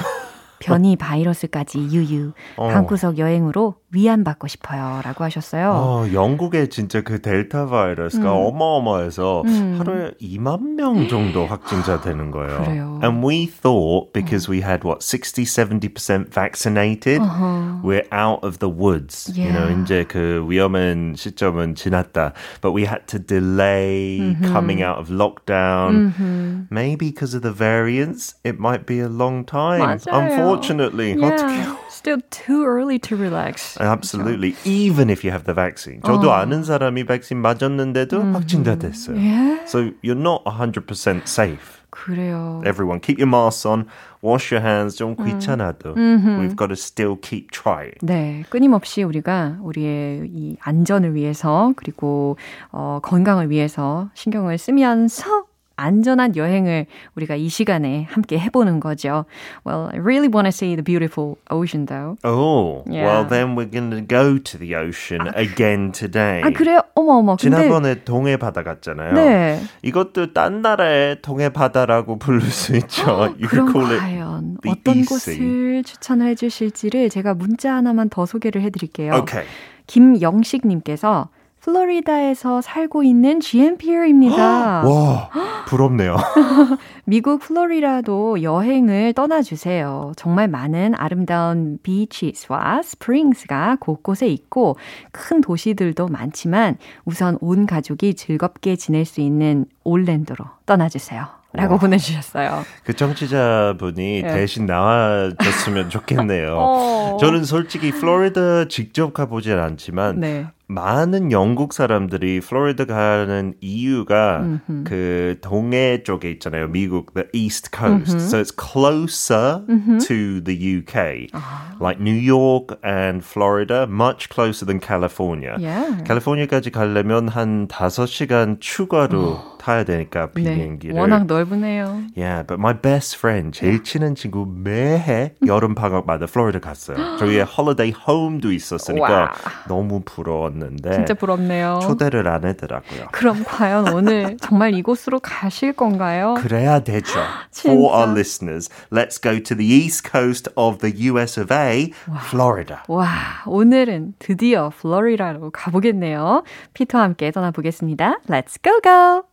변이 0.60 0.96
바이러스까지 0.96 1.90
유유. 1.92 2.32
어. 2.56 2.70
방구석 2.70 3.18
여행으로 3.18 3.76
위안받고 3.94 4.48
싶어요. 4.48 5.02
라고 5.04 5.24
하셨어요. 5.24 5.72
어, 5.72 6.06
영국에 6.14 6.68
진짜 6.68 7.02
그 7.02 7.22
델타 7.22 7.68
바이러스가 7.68 8.24
음. 8.24 8.46
어마어마해서 8.48 9.44
음. 9.46 9.76
하루에 9.78 10.12
2만 10.22 10.76
명 10.76 11.08
정도 11.08 11.46
확진자 11.46 12.00
되는 12.02 12.32
거예요. 12.32 12.64
그래요. 12.64 13.00
And 13.04 13.26
we 13.26 13.48
thought 13.48 14.14
because 14.14 14.50
we 14.50 14.62
had 14.62 14.86
what 14.86 15.04
60, 15.04 15.44
70% 15.44 16.32
vaccinated, 16.34 17.22
uh-huh. 17.22 17.82
we're 17.84 18.08
out 18.12 18.44
of 18.44 18.60
the 18.60 18.70
woods. 18.70 19.32
Yeah. 19.36 19.46
You 19.46 19.52
know, 19.54 19.82
이제 19.84 20.06
그 20.08 20.46
위험한 20.48 21.16
시점은 21.18 21.76
지났다. 21.76 22.34
But 22.62 22.72
we 22.72 22.86
had 22.86 23.08
to 23.08 23.20
delay 23.20 24.20
mm-hmm. 24.20 24.54
coming 24.54 24.82
out 24.82 25.00
of 25.00 25.10
lockdown. 25.10 26.14
Mm-hmm. 26.14 26.62
Maybe 26.70 27.12
because 27.12 27.34
of 27.34 27.42
the 27.42 27.52
variants, 27.52 28.36
it 28.44 28.60
might 28.60 28.86
be 28.86 29.00
a 29.00 29.10
long 29.10 29.44
time. 29.44 29.82
맞아요. 29.82 30.14
Unfortunately. 30.14 31.14
Yeah. 31.20 31.76
Still 31.90 32.22
too 32.30 32.66
early 32.66 32.98
to 33.00 33.16
relax. 33.16 33.78
Absolutely. 33.82 34.52
그렇죠. 34.54 34.70
Even 34.70 35.10
if 35.10 35.24
you 35.24 35.32
have 35.32 35.46
the 35.46 35.56
vaccine. 35.56 36.02
저도 36.02 36.30
어. 36.30 36.34
아는 36.34 36.64
사람이 36.64 37.06
백신 37.06 37.38
맞았는데도 37.38 38.18
mm-hmm. 38.18 38.36
확진자 38.36 38.76
됐어요. 38.78 39.18
Yeah. 39.18 39.66
So 39.66 39.92
you're 40.02 40.16
not 40.16 40.44
100% 40.46 41.28
safe. 41.28 41.82
그래요. 41.92 42.62
Everyone, 42.66 43.02
keep 43.02 43.20
your 43.20 43.28
masks 43.28 43.66
on, 43.66 43.86
wash 44.22 44.52
your 44.52 44.66
hands. 44.66 44.96
좀 44.96 45.16
귀찮아도 45.16 45.94
mm-hmm. 45.96 46.40
we've 46.40 46.56
got 46.56 46.68
to 46.68 46.76
still 46.76 47.18
keep 47.18 47.52
trying. 47.52 47.98
네, 48.02 48.46
끊임없이 48.50 49.04
우리가 49.04 49.58
우리의 49.62 50.30
이 50.32 50.58
안전을 50.62 51.14
위해서 51.16 51.74
그리고 51.76 52.38
어, 52.72 53.00
건강을 53.04 53.50
위해서 53.50 54.10
신경을 54.14 54.58
쓰면서 54.58 55.51
안전한 55.82 56.36
여행을 56.36 56.86
우리가 57.16 57.36
이 57.36 57.50
시간에 57.50 58.08
함께 58.10 58.38
해보는 58.38 58.80
거죠. 58.80 59.26
Well, 59.66 59.90
I 59.92 60.00
really 60.00 60.30
want 60.30 60.46
to 60.46 60.52
see 60.52 60.76
the 60.76 60.84
beautiful 60.84 61.38
ocean 61.50 61.86
though. 61.88 62.18
Oh, 62.24 62.84
yeah. 62.88 63.06
well 63.06 63.28
then 63.28 63.56
we're 63.56 63.70
going 63.70 63.90
to 63.92 64.02
go 64.02 64.38
to 64.38 64.58
the 64.58 64.76
ocean 64.76 65.28
아, 65.28 65.34
again 65.36 65.92
today. 65.92 66.42
아 66.44 66.52
그래요? 66.52 66.82
어머 66.96 67.14
어머. 67.14 67.36
지난번에 67.36 67.96
근데... 67.96 68.04
동해 68.04 68.38
바다 68.38 68.64
갔잖아요. 68.64 69.14
네. 69.14 69.62
이것도 69.82 70.34
딴 70.34 70.62
나라의 70.62 71.22
동해 71.22 71.50
바다라고 71.50 72.20
부를 72.20 72.42
수 72.42 72.76
있죠. 72.76 73.36
그럼 73.50 73.74
과연 73.74 74.58
어떤 74.68 75.06
곳을 75.06 75.84
추천을 75.84 76.28
해주실지를 76.28 77.10
제가 77.10 77.34
문자 77.34 77.76
하나만 77.76 78.10
더 78.10 78.26
소개를 78.26 78.62
해드릴게요. 78.62 79.14
Okay. 79.14 79.48
김영식님께서 79.88 81.30
플로리다에서 81.62 82.62
살고 82.62 83.04
있는 83.04 83.40
GMPR입니다. 83.40 84.84
와, 84.86 85.30
부럽네요. 85.68 86.18
미국 87.06 87.40
플로리다도 87.40 88.42
여행을 88.42 89.14
떠나주세요. 89.14 90.14
정말 90.16 90.48
많은 90.48 90.94
아름다운 90.98 91.78
beaches와 91.84 92.82
springs가 92.84 93.78
곳곳에 93.80 94.28
있고 94.28 94.78
큰 95.12 95.42
도시들도 95.42 96.08
많지만 96.08 96.78
우선 97.06 97.38
온 97.42 97.66
가족이 97.66 98.16
즐겁게 98.16 98.76
지낼 98.76 99.06
수 99.06 99.22
있는 99.22 99.66
올랜도로 99.84 100.46
떠나주세요. 100.66 101.42
라고 101.54 101.74
와. 101.74 101.80
보내주셨어요. 101.80 102.64
그 102.86 102.96
청취자분이 102.96 104.22
네. 104.22 104.34
대신 104.34 104.66
나와줬으면 104.66 105.90
좋겠네요. 105.90 106.56
어. 106.58 107.18
저는 107.20 107.44
솔직히 107.44 107.92
플로리다 107.92 108.70
직접 108.70 109.14
가보진 109.14 109.60
않지만 109.60 110.22
네. 110.22 110.48
많은 110.72 111.32
영국 111.32 111.74
사람들이 111.74 112.40
플로리다 112.40 112.86
가는 112.86 113.54
이유가 113.60 114.40
mm-hmm. 114.40 114.84
그 114.86 115.38
동해 115.42 116.04
쪽에 116.04 116.32
있잖아요. 116.32 116.70
미국, 116.70 117.14
the 117.14 117.28
east 117.34 117.72
coast. 117.72 118.16
Mm-hmm. 118.16 118.28
So 118.28 118.40
it's 118.40 118.52
closer 118.52 119.64
mm-hmm. 119.68 119.98
to 120.00 120.40
the 120.42 120.56
UK. 120.56 121.30
Uh-huh. 121.34 121.76
Like 121.80 122.00
New 122.00 122.16
York 122.16 122.80
and 122.84 123.24
Florida, 123.24 123.86
much 123.88 124.30
closer 124.30 124.66
than 124.66 124.80
California. 124.80 125.58
Yeah. 125.60 126.04
캘리포니아까지 126.06 126.72
가려면 126.72 127.28
한 127.28 127.68
5시간 127.68 128.62
추가로 128.62 129.58
타야 129.60 129.84
되니까 129.84 130.32
비행기를. 130.32 130.96
네, 130.96 131.00
워낙 131.00 131.26
넓으네요. 131.26 132.04
Yeah, 132.16 132.44
but 132.44 132.60
my 132.60 132.74
best 132.74 133.18
friend, 133.18 133.52
제일 133.58 133.84
친한 133.84 134.16
친구 134.16 134.48
매해 134.48 135.34
여름 135.46 135.76
방학마다 135.76 136.26
플로리다 136.26 136.60
갔어요. 136.60 137.18
저희의 137.18 137.46
holiday 137.46 137.94
home도 138.08 138.52
있었으니까 138.52 139.12
와. 139.12 139.32
너무 139.68 140.02
부러웠 140.04 140.61
는데 140.62 140.94
진짜 140.94 141.14
부럽네요. 141.14 141.80
초대를 141.84 142.28
안 142.28 142.46
해더라고요. 142.46 143.08
그럼 143.12 143.44
과연 143.44 143.94
오늘 143.94 144.38
정말 144.38 144.74
이곳으로 144.74 145.20
가실 145.20 145.74
건가요? 145.74 146.36
그래야 146.38 146.80
되죠. 146.80 147.20
For 147.52 147.94
our 147.94 148.12
listeners, 148.12 148.70
let's 148.92 149.22
go 149.22 149.42
to 149.42 149.56
the 149.56 149.68
east 149.68 150.10
coast 150.10 150.50
of 150.56 150.78
the 150.80 150.94
US 151.12 151.40
of 151.40 151.54
A, 151.54 151.92
와. 152.10 152.20
Florida. 152.26 152.78
와, 152.88 153.08
오늘은 153.46 154.14
드디어 154.20 154.70
플로리다로 154.70 155.52
가보겠네요. 155.52 156.44
피터와 156.74 157.04
함께 157.04 157.32
떠나보겠습니다. 157.32 158.20
Let's 158.30 158.62
go 158.64 158.80
go! 158.82 159.31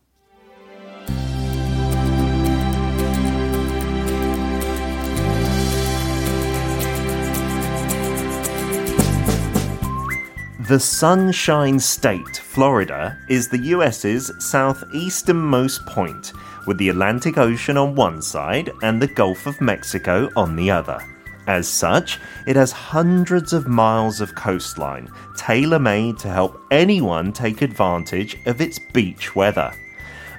The 10.68 10.78
Sunshine 10.78 11.78
State, 11.78 12.36
Florida, 12.36 13.16
is 13.26 13.48
the 13.48 13.72
US's 13.72 14.30
southeasternmost 14.32 15.86
point, 15.86 16.34
with 16.66 16.76
the 16.76 16.90
Atlantic 16.90 17.38
Ocean 17.38 17.78
on 17.78 17.94
one 17.94 18.20
side 18.20 18.70
and 18.82 19.00
the 19.00 19.06
Gulf 19.06 19.46
of 19.46 19.62
Mexico 19.62 20.28
on 20.36 20.56
the 20.56 20.70
other. 20.70 20.98
As 21.46 21.66
such, 21.66 22.20
it 22.46 22.54
has 22.54 22.70
hundreds 22.70 23.54
of 23.54 23.66
miles 23.66 24.20
of 24.20 24.34
coastline, 24.34 25.08
tailor 25.38 25.78
made 25.78 26.18
to 26.18 26.28
help 26.28 26.60
anyone 26.70 27.32
take 27.32 27.62
advantage 27.62 28.36
of 28.44 28.60
its 28.60 28.78
beach 28.78 29.34
weather. 29.34 29.72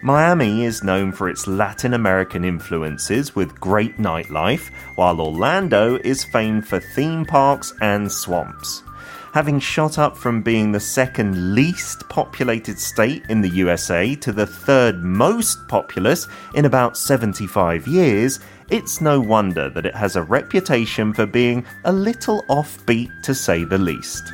Miami 0.03 0.63
is 0.63 0.83
known 0.83 1.11
for 1.11 1.27
its 1.27 1.47
Latin 1.47 1.95
American 1.95 2.45
influences 2.45 3.35
with 3.35 3.59
great 3.59 3.97
nightlife, 3.97 4.69
while 4.93 5.21
Orlando 5.21 5.95
is 6.03 6.23
famed 6.23 6.67
for 6.67 6.79
theme 6.79 7.25
parks 7.25 7.73
and 7.81 8.11
swamps 8.11 8.83
having 9.33 9.59
shot 9.59 9.97
up 9.97 10.17
from 10.17 10.41
being 10.41 10.71
the 10.71 10.79
second 10.79 11.53
least 11.53 12.07
populated 12.09 12.79
state 12.79 13.23
in 13.29 13.41
the 13.41 13.49
USA 13.49 14.15
to 14.15 14.31
the 14.31 14.45
third 14.45 15.03
most 15.03 15.67
populous 15.67 16.27
in 16.55 16.65
about 16.65 16.97
75 16.97 17.87
years, 17.87 18.39
it's 18.69 19.01
no 19.01 19.19
wonder 19.19 19.69
that 19.69 19.85
it 19.85 19.95
has 19.95 20.15
a 20.15 20.23
reputation 20.23 21.13
for 21.13 21.25
being 21.25 21.65
a 21.85 21.91
little 21.91 22.43
offbeat 22.49 23.09
to 23.23 23.33
say 23.33 23.63
the 23.63 23.77
least. 23.77 24.33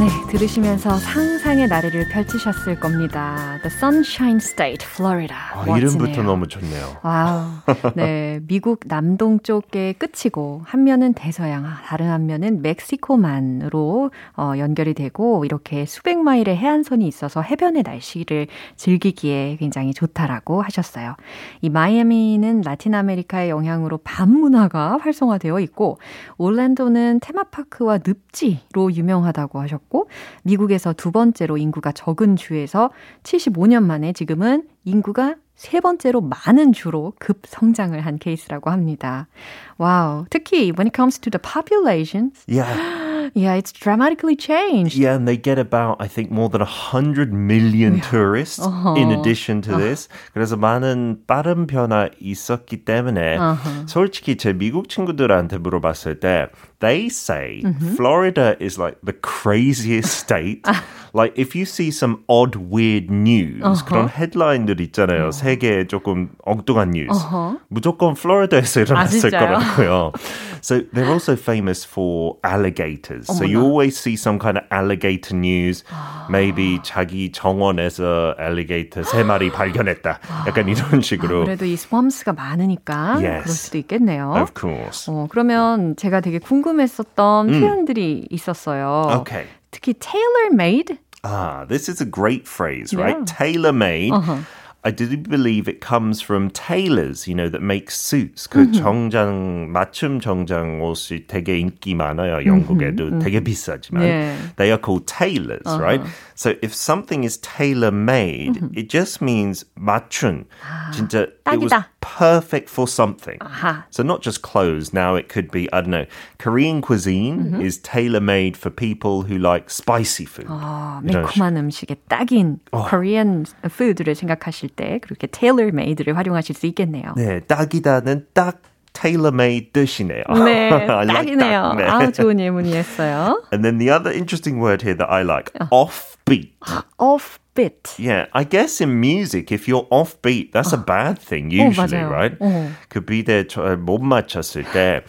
네, 0.00 0.08
들으시면서 0.30 0.96
상상의 0.96 1.68
나래를 1.68 2.08
펼치셨을 2.08 2.80
겁니다. 2.80 3.58
The 3.60 3.66
Sunshine 3.66 4.38
State, 4.38 4.88
Florida. 4.90 5.36
아, 5.52 5.76
이름부터 5.76 6.22
너무 6.22 6.48
좋네요. 6.48 6.96
와우. 7.02 7.50
네, 7.96 8.40
미국 8.48 8.80
남동 8.86 9.40
쪽에 9.40 9.92
끝이고 9.92 10.62
한 10.64 10.84
면은 10.84 11.12
대서양, 11.12 11.66
다른 11.84 12.08
한 12.08 12.24
면은 12.24 12.62
멕시코만으로 12.62 14.10
어, 14.38 14.52
연결이 14.56 14.94
되고 14.94 15.44
이렇게 15.44 15.84
수백 15.84 16.16
마일의 16.16 16.56
해안선이 16.56 17.06
있어서 17.06 17.42
해변의 17.42 17.82
날씨를 17.82 18.46
즐기기에 18.76 19.58
굉장히 19.60 19.92
좋다라고 19.92 20.62
하셨어요. 20.62 21.14
이 21.60 21.68
마이애미는 21.68 22.62
라틴 22.62 22.94
아메리카의 22.94 23.50
영향으로 23.50 23.98
밤 23.98 24.30
문화가 24.30 24.96
활성화되어 24.96 25.60
있고 25.60 25.98
올랜도는 26.38 27.20
테마파크와 27.20 27.98
늪지로 28.02 28.94
유명하다고 28.94 29.60
하셨고 29.60 29.89
있고 29.90 30.08
미국에서 30.44 30.94
두 30.94 31.12
번째로 31.12 31.58
인구가 31.58 31.92
적은 31.92 32.36
주에서 32.36 32.90
75년 33.24 33.82
만에 33.82 34.12
지금은 34.12 34.66
인구가 34.84 35.34
세 35.54 35.80
번째로 35.80 36.22
많은 36.22 36.72
주로 36.72 37.12
급성장을 37.18 38.00
한 38.00 38.18
케이스라고 38.18 38.70
합니다. 38.70 39.28
와우. 39.76 40.24
특히 40.30 40.72
when 40.72 40.86
it 40.86 40.92
comes 40.96 41.18
to 41.18 41.30
the 41.30 41.38
population. 41.42 42.32
Yeah. 42.48 43.09
Yeah, 43.33 43.55
it's 43.55 43.71
dramatically 43.71 44.35
changed. 44.35 44.95
Yeah, 44.95 45.15
and 45.15 45.27
they 45.27 45.37
get 45.37 45.57
about, 45.59 45.97
I 45.99 46.07
think, 46.07 46.31
more 46.31 46.49
than 46.49 46.61
100 46.61 47.33
million 47.33 47.99
tourists 48.01 48.59
uh-huh. 48.59 48.95
in 48.95 49.11
addition 49.11 49.61
to 49.63 49.75
this. 49.75 50.07
Uh-huh. 50.07 50.31
그래서 50.33 50.55
많은 50.55 51.25
빠른 51.27 51.67
변화 51.67 52.09
있었기 52.19 52.85
때문에 52.85 53.37
uh-huh. 53.37 53.85
솔직히 53.87 54.37
제 54.37 54.53
미국 54.53 54.89
친구들한테 54.89 55.57
물어봤을 55.57 56.19
때 56.19 56.47
they 56.79 57.07
say 57.07 57.61
mm-hmm. 57.63 57.95
Florida 57.95 58.55
is 58.59 58.77
like 58.77 58.97
the 59.03 59.13
craziest 59.13 60.13
state. 60.13 60.65
like 61.13 61.33
if 61.35 61.55
you 61.55 61.65
see 61.65 61.89
some 61.89 62.23
odd 62.27 62.55
weird 62.55 63.09
news 63.09 63.63
uh-huh. 63.63 63.85
그런 63.85 64.09
헤드라인들 64.09 64.79
있잖아요. 64.81 65.29
uh-huh. 65.29 65.31
세계 65.31 65.87
조금 65.87 66.29
엉뚱한 66.45 66.91
뉴스. 66.91 67.11
Uh-huh. 67.11 67.59
무조건 67.69 68.13
플로리다에서 68.13 68.81
일어났을 68.81 69.35
아, 69.35 69.39
거라고요. 69.39 70.11
So 70.61 70.81
they're 70.93 71.11
also 71.11 71.35
famous 71.35 71.85
for 71.85 72.37
alligators. 72.43 73.27
어머나. 73.27 73.37
So 73.37 73.45
you 73.45 73.61
always 73.61 73.97
see 73.97 74.15
some 74.15 74.39
kind 74.39 74.57
of 74.57 74.63
alligator 74.71 75.35
news. 75.35 75.83
Maybe 76.29 76.79
자기 76.83 77.31
정원에서 77.31 78.35
alligator 78.39 79.03
세 79.03 79.23
마리 79.23 79.51
발견했다. 79.51 80.19
약간 80.47 80.67
이런 80.67 81.01
식으로. 81.01 81.45
그래도 81.45 81.65
이 81.65 81.73
swamps가 81.73 82.33
많으니까 82.33 83.17
yes. 83.21 83.43
그럴 83.43 83.55
수도 83.55 83.77
있겠네요. 83.77 84.33
Of 84.35 84.51
course. 84.59 85.11
어, 85.11 85.27
그러면 85.29 85.95
제가 85.95 86.21
되게 86.21 86.39
궁금했었던 86.39 87.49
음. 87.49 87.59
표현들이 87.59 88.27
있었어요. 88.29 89.21
Okay. 89.21 89.45
특히 89.71 89.93
tailor 89.99 90.51
made. 90.53 90.97
Ah, 91.23 91.65
this 91.67 91.89
is 91.89 92.01
a 92.01 92.05
great 92.05 92.47
phrase, 92.47 92.93
right? 92.93 93.17
Yeah. 93.17 93.25
Tailor 93.25 93.73
made. 93.73 94.13
Uh-huh. 94.13 94.37
I 94.85 94.91
do 94.91 95.17
believe 95.17 95.67
it 95.67 95.81
comes 95.81 96.21
from 96.21 96.51
tailors, 96.51 97.27
you 97.27 97.33
know, 97.33 97.49
that 97.49 97.63
make 97.63 97.89
suits. 97.89 98.45
그 98.45 98.71
정장, 98.71 99.71
맞춤 99.71 100.21
정장 100.21 100.79
옷이 100.79 101.25
되게 101.25 101.57
인기 101.57 101.95
많아요. 101.95 102.45
영국에도 102.45 103.17
되게 103.17 103.39
비싸지만. 103.39 104.03
Yeah. 104.03 104.37
They 104.57 104.69
are 104.69 104.77
called 104.77 105.07
tailors, 105.07 105.65
uh-huh. 105.65 105.81
right? 105.81 106.01
So 106.35 106.53
if 106.61 106.75
something 106.75 107.23
is 107.23 107.37
tailor-made, 107.37 108.77
it 108.77 108.87
just 108.87 109.23
means 109.23 109.65
맞춤. 109.75 110.45
진짜 110.93 111.25
딱이다. 111.43 111.89
it 111.99 111.99
was 111.99 111.99
perfect 111.99 112.69
for 112.69 112.87
something. 112.87 113.37
아하. 113.39 113.83
So 113.89 114.03
not 114.03 114.21
just 114.21 114.41
clothes. 114.41 114.93
Now 114.93 115.15
it 115.15 115.27
could 115.27 115.51
be, 115.51 115.67
I 115.73 115.81
don't 115.81 115.91
know, 115.91 116.05
Korean 116.39 116.81
cuisine 116.81 117.51
Mm-hmm. 117.55 117.61
is 117.61 117.79
tailor-made 117.79 118.55
for 118.55 118.69
people 118.69 119.23
who 119.23 119.37
like 119.37 119.69
spicy 119.69 120.25
food. 120.25 120.47
아, 120.47 121.01
You 121.03 121.11
know, 121.11 121.23
매콤한 121.27 121.57
음식에 121.57 121.95
딱인 122.07 122.59
Korean 122.71 123.45
food를 123.63 124.15
생각하실 124.15 124.69
때 124.69 124.99
그렇게 124.99 125.27
tailor-made를 125.27 126.15
활용하실 126.15 126.55
수 126.55 126.65
있겠네요. 126.67 127.13
네, 127.17 127.39
딱이다는 127.41 128.27
딱 128.33 128.61
tailor-made 128.99 129.73
뜻이네요. 129.73 130.23
네, 130.45 130.71
I 130.71 131.03
like 131.03 131.27
딱이네요. 131.27 131.75
that. 131.75 131.77
네. 131.77 131.83
아, 131.85 132.11
좋은 132.11 132.39
예문이었어요. 132.39 133.43
And 133.51 133.63
then 133.65 133.77
the 133.77 133.89
other 133.89 134.09
interesting 134.11 134.59
word 134.59 134.81
here 134.83 134.95
that 134.95 135.09
I 135.11 135.21
like, 135.23 135.51
offbeat. 135.71 136.51
Offbeat. 136.97 137.99
Yeah, 137.99 138.27
I 138.33 138.43
guess 138.43 138.79
in 138.81 138.99
music, 138.99 139.51
if 139.51 139.67
you're 139.67 139.87
offbeat, 139.91 140.51
that's 140.53 140.71
a 140.73 140.77
bad 140.77 141.19
thing 141.19 141.51
usually, 141.51 141.87
맞아요. 141.91 142.09
right? 142.09 142.39
어. 142.39 142.71
Could 142.89 143.05
be 143.05 143.21
there 143.21 143.43
저- 143.43 143.75
못 143.77 143.99
맞췄을 144.01 144.63
때. 144.71 145.03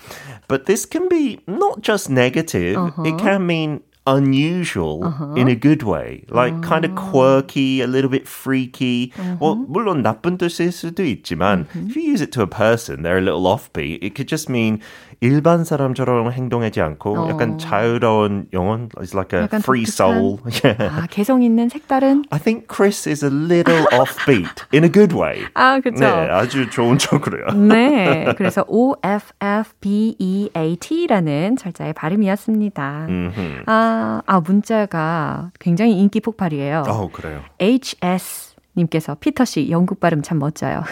But 0.48 0.66
this 0.66 0.84
can 0.84 1.08
be 1.08 1.40
not 1.46 1.82
just 1.82 2.10
negative, 2.10 2.78
it 3.04 3.18
can 3.18 3.46
mean 3.46 3.80
unusual 4.06 5.34
in 5.36 5.48
a 5.48 5.56
good 5.56 5.82
way. 5.82 6.24
Like 6.28 6.62
kind 6.62 6.84
of 6.84 6.94
quirky, 6.94 7.80
a 7.80 7.86
little 7.86 8.10
bit 8.10 8.28
freaky. 8.28 9.12
Well, 9.40 9.56
물론 9.56 10.02
나쁜 10.02 10.38
뜻일 10.38 10.70
수도 10.72 11.02
있지만 11.02 11.66
if 11.88 11.96
you 11.96 12.02
use 12.02 12.20
it 12.20 12.30
to 12.32 12.42
a 12.42 12.46
person, 12.46 13.02
they're 13.02 13.18
a 13.18 13.20
little 13.20 13.42
offbeat. 13.42 13.98
It 14.02 14.14
could 14.14 14.28
just 14.28 14.48
mean 14.48 14.80
일반 15.21 15.63
사람처럼 15.63 16.31
행동하지 16.31 16.81
않고 16.81 17.29
약간 17.29 17.59
자유로운 17.59 18.47
영혼 18.53 18.89
is 18.99 19.15
like 19.15 19.37
a 19.39 19.47
free 19.61 19.83
soul. 19.83 20.39
Yeah. 20.63 20.89
아, 20.89 21.05
개성 21.07 21.43
있는 21.43 21.69
색다른? 21.69 22.23
I 22.31 22.39
think 22.39 22.67
Chris 22.67 23.07
is 23.07 23.23
a 23.23 23.29
little 23.29 23.85
offbeat 23.93 24.65
in 24.73 24.83
a 24.83 24.89
good 24.89 25.15
way. 25.15 25.45
아, 25.53 25.79
그죠. 25.79 25.99
네, 25.99 26.07
아주 26.07 26.67
좋은 26.71 26.97
쪽으로요. 26.97 27.53
네, 27.53 28.33
그래서 28.35 28.65
O-F-F-B-E-A-T라는 28.67 29.21
철자의 31.57 31.93
발음이었습니다. 31.93 33.07
아, 33.67 34.21
아, 34.25 34.39
문자가 34.39 35.51
굉장히 35.59 35.99
인기 35.99 36.19
폭발이에요. 36.19 36.83
어, 36.87 37.09
그래요. 37.11 37.41
HS 37.59 38.50
님께서 38.77 39.15
피터 39.15 39.45
씨 39.45 39.69
영국 39.69 39.99
발음 39.99 40.21
참 40.21 40.39
멋져요. 40.39 40.83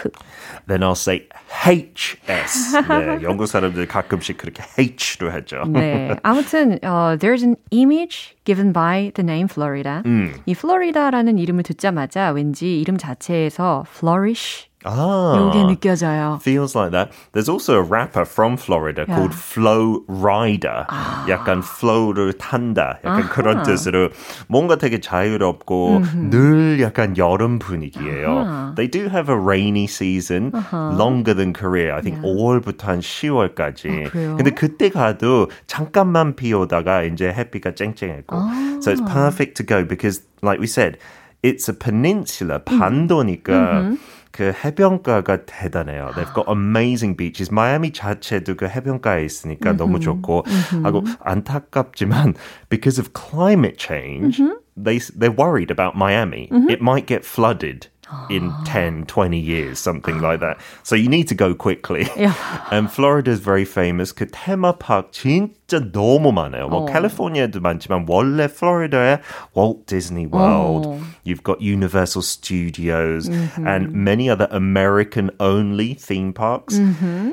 Then 0.68 0.82
I'll 0.82 0.92
say 0.92 1.28
HS. 1.64 2.76
네, 2.88 3.22
영국 3.22 3.46
사람들 3.46 3.86
가끔씩 3.86 4.36
그렇게 4.36 4.62
H로 4.78 5.30
하죠. 5.32 5.64
네, 5.68 6.16
아무튼 6.22 6.78
uh, 6.82 7.16
there's 7.18 7.42
an 7.42 7.56
image 7.70 8.36
given 8.44 8.72
by 8.72 9.12
the 9.14 9.24
name 9.24 9.48
Florida. 9.50 10.02
이 10.46 10.54
플로리다라는 10.54 11.38
이름을 11.38 11.62
듣자마자 11.62 12.30
왠지 12.30 12.80
이름 12.80 12.96
자체에서 12.96 13.84
flourish 13.88 14.69
아, 14.87 15.33
요게 15.35 15.63
느껴져요. 15.63 16.37
feels 16.43 16.75
like 16.77 16.91
that. 16.91 17.09
There's 17.33 17.49
also 17.49 17.73
a 17.73 17.81
rapper 17.81 18.21
from 18.21 18.53
Florida 18.55 19.05
Yeah. 19.09 19.15
called 19.17 19.33
Flow 19.33 20.05
Rider. 20.07 20.85
약간 21.27 21.63
flow를 21.65 22.33
탄다. 22.37 22.99
약간 23.03 23.23
그런 23.29 23.63
뜻으로 23.63 24.09
뭔가 24.47 24.75
되게 24.75 24.99
자유롭고 24.99 26.03
늘 26.29 26.79
약간 26.81 27.17
여름 27.17 27.57
분위기예요. 27.57 28.75
They 28.75 28.87
do 28.87 29.09
have 29.09 29.27
a 29.27 29.35
rainy 29.35 29.85
season 29.85 30.51
longer 30.71 31.33
than 31.33 31.51
Korea. 31.51 31.95
I 31.97 32.01
think 32.01 32.21
5월부터 32.21 32.85
한 32.85 32.99
10월까지. 32.99 34.11
그래요? 34.11 34.35
근데 34.37 34.51
그때 34.51 34.89
가도 34.89 35.49
잠깐만 35.65 36.35
비 36.35 36.53
오다가 36.53 37.01
이제 37.01 37.33
햇빛가 37.33 37.73
쨍쨍하고. 37.73 38.37
So 38.85 38.93
it's 38.93 39.01
perfect 39.01 39.55
to 39.57 39.65
go 39.65 39.83
because 39.83 40.21
like 40.43 40.59
we 40.61 40.67
said, 40.67 40.99
it's 41.41 41.67
a 41.69 41.73
peninsula, 41.73 42.59
반도니까 42.59 43.97
그 44.31 44.51
해변가가 44.51 45.45
대단해요. 45.45 46.11
They've 46.15 46.33
got 46.33 46.49
amazing 46.49 47.15
beaches. 47.15 47.53
마이애미 47.53 47.93
자체도 47.93 48.55
그 48.55 48.67
해변가에 48.67 49.23
있으니까 49.23 49.73
너무 49.73 49.99
좋고 49.99 50.43
하고 50.83 51.03
안타깝지만 51.21 52.35
because 52.69 52.99
of 52.99 53.11
climate 53.13 53.77
change, 53.77 54.41
they 54.75 54.99
they're 54.99 55.31
worried 55.31 55.71
about 55.71 55.95
Miami. 55.95 56.49
It 56.69 56.81
might 56.81 57.07
get 57.07 57.23
flooded. 57.25 57.87
In 58.29 58.53
10, 58.65 59.05
20 59.07 59.39
years, 59.39 59.79
something 59.79 60.21
like 60.21 60.39
that. 60.39 60.57
So 60.83 60.95
you 60.95 61.09
need 61.09 61.27
to 61.29 61.35
go 61.35 61.55
quickly. 61.55 62.07
Yeah. 62.15 62.35
And 62.69 62.91
Florida 62.91 63.31
is 63.31 63.39
very 63.39 63.65
famous. 63.65 64.13
그 64.13 64.27
테마파크 64.31 65.09
진짜 65.11 65.79
너무 65.91 66.31
많아요. 66.31 66.69
뭐 66.69 66.85
캘리포니아도 66.85 67.61
많지만 67.61 68.05
원래 68.07 68.47
플로리다에 68.47 69.21
Walt 69.57 69.87
Disney 69.87 70.27
World, 70.27 70.85
어. 70.85 71.01
you've 71.25 71.41
got 71.41 71.59
Universal 71.61 72.21
Studios 72.21 73.27
and 73.57 73.91
many 73.95 74.29
other 74.29 74.47
American-only 74.51 75.95
theme 75.95 76.31
parks. 76.31 76.79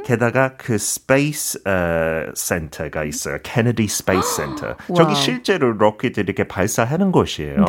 게다가 0.06 0.56
그 0.56 0.78
스페이스 0.78 1.60
어, 1.66 2.32
센터가 2.34 3.04
있어요. 3.04 3.36
케네디 3.42 3.86
스페이스 3.86 4.36
센터. 4.36 4.76
저기 4.96 5.12
와우. 5.12 5.14
실제로 5.16 5.72
로켓 5.72 6.16
이렇게 6.16 6.44
발사하는 6.44 7.12
곳이에요. 7.12 7.66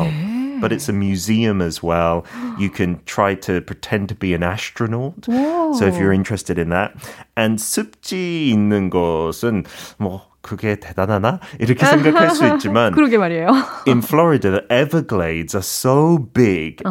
But 0.60 0.72
it's 0.72 0.88
a 0.88 0.92
museum 0.92 1.60
as 1.60 1.82
well. 1.82 2.24
You 2.58 2.70
can 2.70 3.00
try 3.04 3.34
to 3.46 3.60
pretend 3.60 4.08
to 4.08 4.14
be 4.14 4.34
an 4.34 4.42
astronaut. 4.42 5.24
So 5.24 5.86
if 5.86 5.98
you're 5.98 6.12
interested 6.12 6.58
in 6.58 6.70
that. 6.70 6.94
And 7.36 7.58
습지 7.58 8.50
있는 8.50 8.90
것은 8.90 9.64
뭐 9.98 10.27
그게 10.48 10.76
대단하나? 10.76 11.40
이렇게 11.58 11.86
생각할 11.86 12.30
수 12.32 12.46
있지만 12.46 12.92
그러게 12.92 13.16
말이에요. 13.16 13.48
in 13.88 14.02
Florida, 14.02 14.50
the 14.50 14.62
Everglades 14.70 15.56
are 15.56 15.62
so 15.64 16.18
big. 16.18 16.84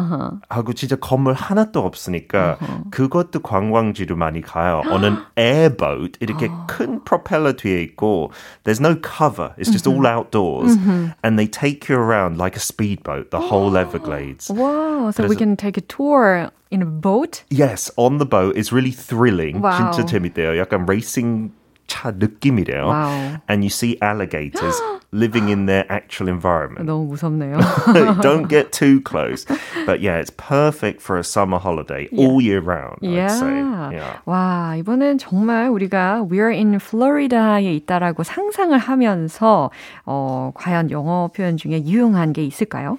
하고 0.48 0.72
진짜 0.72 0.96
건물 0.96 1.34
하나도 1.34 1.78
없으니까 1.78 2.58
그것도 2.90 3.42
관광지로 3.42 4.16
많이 4.16 4.40
가요. 4.40 4.82
On 4.90 5.04
an 5.04 5.18
airboat, 5.38 6.18
이렇게 6.20 6.48
큰 6.66 7.04
프로펠러 7.04 7.52
뒤에 7.52 7.80
있고 7.82 8.32
there's 8.64 8.80
no 8.80 8.96
cover. 9.00 9.52
It's 9.56 9.70
just 9.70 9.86
all 9.88 10.04
outdoors. 10.04 10.76
And 11.22 11.38
they 11.38 11.46
take 11.46 11.88
you 11.88 11.94
around 11.96 12.36
like 12.38 12.56
a 12.56 12.60
speedboat, 12.60 13.30
the 13.30 13.38
whole 13.38 13.76
Everglades. 13.78 14.50
Wow, 14.50 15.12
so 15.14 15.22
we 15.28 15.36
그래서- 15.36 15.38
can 15.38 15.56
take 15.56 15.76
a 15.78 15.84
tour 15.86 16.50
in 16.72 16.82
a 16.82 16.86
boat? 16.86 17.44
Yes, 17.50 17.92
on 17.96 18.18
the 18.18 18.26
boat. 18.26 18.56
It's 18.58 18.72
really 18.74 18.90
thrilling. 18.90 19.62
와우. 19.62 19.92
진짜 19.94 20.04
재밌대요. 20.04 20.58
약간 20.58 20.86
레이싱 20.86 21.52
차 21.88 22.10
느낌이래요. 22.16 22.86
와우. 22.86 23.10
And 23.48 23.62
you 23.62 23.68
see 23.68 23.98
alligators 24.00 24.80
living 25.12 25.48
in 25.50 25.66
their 25.66 25.84
actual 25.92 26.28
environment. 26.28 26.88
너무 26.88 27.06
무섭네요. 27.12 27.60
Don't 28.22 28.48
get 28.48 28.72
too 28.72 29.00
close. 29.02 29.44
But 29.86 30.00
yeah, 30.00 30.16
it's 30.18 30.30
perfect 30.32 31.02
for 31.02 31.18
a 31.18 31.22
summer 31.22 31.58
holiday 31.58 32.08
all 32.16 32.40
year 32.40 32.60
round, 32.60 32.98
I'd 33.04 33.12
Yeah. 33.12 33.28
say. 33.28 33.52
Yeah. 33.92 34.16
와, 34.24 34.74
이번엔 34.80 35.18
정말 35.18 35.68
우리가 35.68 36.26
we're 36.28 36.50
in 36.50 36.74
Florida에 36.80 37.74
있다라고 37.84 38.24
상상을 38.24 38.76
하면서 38.78 39.70
어, 40.06 40.52
과연 40.54 40.90
영어 40.90 41.28
표현 41.36 41.58
중에 41.58 41.84
유용한 41.84 42.32
게 42.32 42.42
있을까요? 42.44 42.98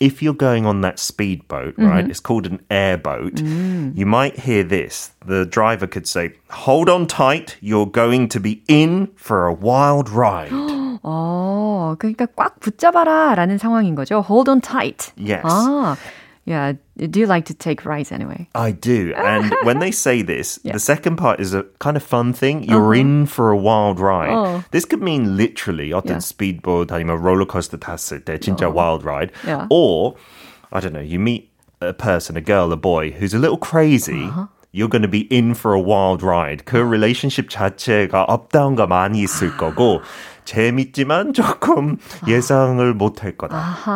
If 0.00 0.22
you're 0.22 0.34
going 0.34 0.66
on 0.66 0.80
that 0.82 0.98
speedboat, 0.98 1.74
right, 1.78 2.08
it's 2.08 2.18
called 2.20 2.46
an 2.46 2.60
airboat, 2.70 3.40
you 3.40 4.04
might 4.04 4.40
hear 4.40 4.64
this. 4.64 5.12
The 5.24 5.46
driver 5.46 5.86
could 5.86 6.06
say, 6.08 6.32
Hold 6.50 6.88
on 6.88 7.06
tight, 7.06 7.56
you're 7.60 7.86
going 7.86 8.28
to 8.28 8.40
be 8.40 8.62
in 8.68 9.08
for 9.16 9.46
a 9.46 9.52
wild 9.54 10.08
ride. 10.10 10.50
어, 11.04 11.96
그러니까 11.98 12.26
꽉 12.36 12.60
붙잡아라 12.60 13.34
라는 13.34 13.58
상황인 13.58 13.94
거죠. 13.94 14.20
Hold 14.20 14.48
on 14.50 14.60
tight. 14.60 15.12
Yes. 15.16 15.42
아, 15.44 15.96
yeah. 16.46 16.72
Do 16.98 17.20
you 17.20 17.26
like 17.26 17.44
to 17.46 17.54
take 17.54 17.84
rides 17.86 18.10
anyway? 18.10 18.48
I 18.54 18.72
do. 18.72 19.14
And 19.16 19.54
when 19.62 19.78
they 19.78 19.90
say 19.92 20.22
this, 20.22 20.58
Yeah. 20.64 20.72
the 20.72 20.80
second 20.80 21.16
part 21.16 21.38
is 21.40 21.54
a 21.54 21.64
kind 21.78 21.96
of 21.96 22.02
fun 22.02 22.32
thing. 22.32 22.64
You're 22.64 22.94
in 22.94 23.26
for 23.26 23.50
a 23.50 23.56
wild 23.56 24.00
ride. 24.00 24.30
어. 24.30 24.64
This 24.72 24.84
could 24.84 25.00
mean 25.02 25.36
literally 25.36 25.90
어떤 25.90 26.18
Yeah. 26.18 26.26
speedboat 26.26 26.88
아니면 26.90 27.22
롤러코스터 27.22 27.78
탔을 27.78 28.24
때 28.24 28.38
진짜 28.38 28.66
wild 28.72 29.04
ride. 29.04 29.30
Yeah. 29.46 29.66
Or, 29.70 30.14
I 30.72 30.80
don't 30.80 30.92
know, 30.92 31.00
you 31.00 31.18
meet 31.20 31.50
a 31.80 31.92
person, 31.92 32.36
a 32.36 32.40
girl, 32.42 32.72
a 32.72 32.76
boy 32.76 33.10
who's 33.12 33.34
a 33.34 33.38
little 33.38 33.58
crazy. 33.58 34.30
You're 34.74 34.88
going 34.88 35.02
to 35.02 35.08
be 35.08 35.26
in 35.30 35.52
for 35.54 35.74
a 35.74 35.80
wild 35.80 36.22
ride. 36.22 36.64
그 36.64 36.80
relationship 36.82 37.50
자체가 37.50 38.24
업다운가 38.26 38.86
많이 38.86 39.20
있을 39.22 39.54
거고 39.58 40.00
재밌지만 40.47 41.33
조금 41.33 41.97
예상을 42.25 42.93
못할 42.93 43.35
거다. 43.37 43.55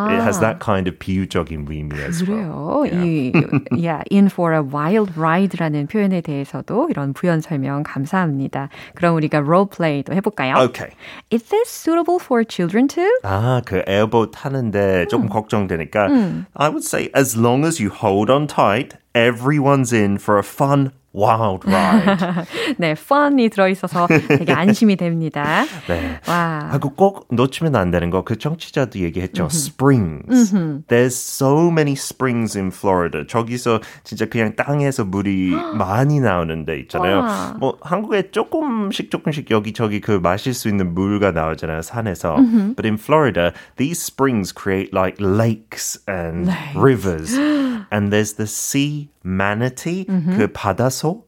It 0.09 0.21
has 0.21 0.39
that 0.41 0.59
kind 0.59 0.89
of 0.89 0.99
비유적인 0.99 1.65
의미 1.67 1.95
as 2.01 2.21
well. 2.23 2.83
그래요. 2.83 3.03
이, 3.03 3.31
yeah, 3.71 4.03
in 4.11 4.27
for 4.27 4.53
a 4.53 4.61
wild 4.61 5.13
ride라는 5.17 5.87
표현에 5.87 6.19
대해서도 6.21 6.89
이런 6.89 7.13
부연 7.13 7.39
설명 7.39 7.83
감사합니다. 7.83 8.69
그럼 8.95 9.15
우리가 9.15 9.39
role 9.39 9.67
play도 9.69 10.13
해볼까요? 10.13 10.55
Okay. 10.69 10.91
Is 11.31 11.43
this 11.49 11.69
suitable 11.69 12.19
for 12.19 12.43
children 12.43 12.87
too? 12.87 13.09
아, 13.23 13.61
그 13.65 13.81
에어보트 13.87 14.31
타는데 14.31 15.07
조금 15.07 15.29
걱정되니까 15.29 16.07
I 16.53 16.67
would 16.67 16.83
say 16.83 17.09
as 17.15 17.37
long 17.39 17.65
as 17.65 17.81
you 17.81 17.89
hold 17.89 18.29
on 18.29 18.47
tight, 18.47 18.97
everyone's 19.15 19.93
in 19.93 20.17
for 20.17 20.37
a 20.37 20.43
fun 20.43 20.91
wild 21.13 21.67
ride. 21.67 22.45
네, 22.77 22.91
fun이 22.91 23.49
들어있어서 23.49 24.07
되게 24.07 24.53
안심이 24.53 24.95
됩니다. 24.95 25.65
네. 25.87 26.19
와. 26.27 26.69
하고 26.71 26.89
꼭 26.91 27.27
놓치면 27.31 27.75
안 27.75 27.91
되는 27.91 28.09
거, 28.09 28.23
그 28.23 28.37
청취자도 28.37 28.99
얘기했죠. 28.99 29.47
springs. 29.51 30.53
There's 30.87 31.13
so 31.13 31.69
many 31.69 31.93
springs 31.93 32.57
in 32.57 32.71
Florida. 32.71 33.25
저기서 33.27 33.81
진짜 34.03 34.25
그냥 34.25 34.55
땅에서 34.55 35.05
물이 35.05 35.51
많이 35.75 36.19
나오는 36.19 36.65
데 36.65 36.79
있잖아요. 36.79 37.19
와. 37.19 37.55
뭐 37.59 37.77
한국에 37.81 38.31
조금씩 38.31 39.11
조금씩 39.11 39.51
여기저기 39.51 39.99
그 40.01 40.11
마실 40.11 40.53
수 40.53 40.69
있는 40.69 40.93
물가 40.93 41.31
나오잖아요, 41.31 41.81
산에서. 41.81 42.35
But 42.75 42.85
in 42.85 42.95
Florida, 42.95 43.51
these 43.77 44.01
springs 44.01 44.53
create 44.53 44.93
like 44.93 45.17
lakes 45.19 45.99
and 46.07 46.51
rivers. 46.75 47.37
and 47.90 48.12
there's 48.12 48.34
the 48.34 48.46
sea 48.46 49.08
manatee, 49.24 50.04
그 50.06 50.48
바다소. 50.52 51.24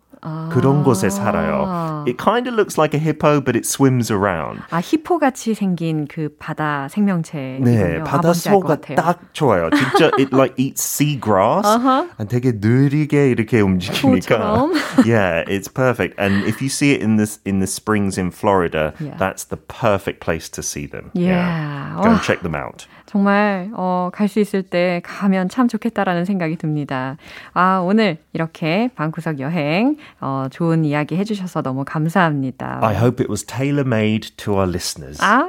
그런 0.51 0.83
곳에 0.83 1.11
살아요. 1.11 2.05
It 2.09 2.19
kind 2.19 2.49
of 2.49 2.55
looks 2.57 2.77
like 2.77 2.93
a 2.93 2.99
hippo, 2.99 3.41
but 3.41 3.55
it 3.55 3.65
swims 3.65 4.11
around. 4.11 4.61
아, 4.71 4.81
히포 4.83 5.19
같이 5.21 5.55
생긴 5.55 6.09
그 6.09 6.35
바다 6.41 6.89
생명체. 6.91 7.61
네, 7.63 8.03
바다소가 8.03 8.81
딱 8.97 9.33
좋아요. 9.33 9.71
진짜 9.71 10.11
it 10.19 10.33
like 10.35 10.55
eats 10.59 10.83
sea 10.83 11.15
grass. 11.15 11.65
Uh-huh. 11.65 12.09
되게 12.29 12.51
느리게 12.53 13.31
이렇게 13.31 13.61
움직이니까. 13.61 14.67
소처럼. 14.67 15.07
yeah, 15.07 15.45
it's 15.47 15.69
perfect. 15.69 16.19
And 16.19 16.45
if 16.49 16.61
you 16.61 16.69
see 16.69 16.91
it 16.93 17.01
in 17.01 17.15
the 17.17 17.31
in 17.45 17.61
the 17.61 17.69
springs 17.69 18.19
in 18.19 18.33
Florida, 18.33 18.95
Yeah. 18.99 19.17
that's 19.19 19.45
the 19.45 19.57
perfect 19.57 20.19
place 20.19 20.49
to 20.51 20.63
see 20.65 20.87
them. 20.87 21.13
Yeah. 21.15 21.95
Go 22.03 22.11
and 22.11 22.19
와. 22.19 22.23
check 22.27 22.43
them 22.43 22.57
out. 22.57 22.89
정말 23.14 23.70
어, 23.76 24.10
갈 24.12 24.28
수 24.28 24.40
있을 24.40 24.64
때 24.64 25.00
가면 25.06 25.48
참 25.50 25.68
좋겠다라는 25.68 26.26
생각이 26.26 26.56
듭니다. 26.56 27.18
아, 27.54 27.78
오늘 27.86 28.18
이렇게 28.34 28.90
방구석 28.96 29.40
여행 29.40 29.98
어, 30.20 30.48
좋은 30.50 30.84
이야기 30.84 31.16
해주셔서 31.16 31.62
너무 31.62 31.86
감사합니다. 31.86 32.80
I 32.82 32.96
hope 32.96 33.24
it 33.24 33.30
was 33.30 33.46
tailor-made 33.46 34.36
to 34.38 34.54
our 34.56 34.68
listeners. 34.68 35.20
아, 35.22 35.46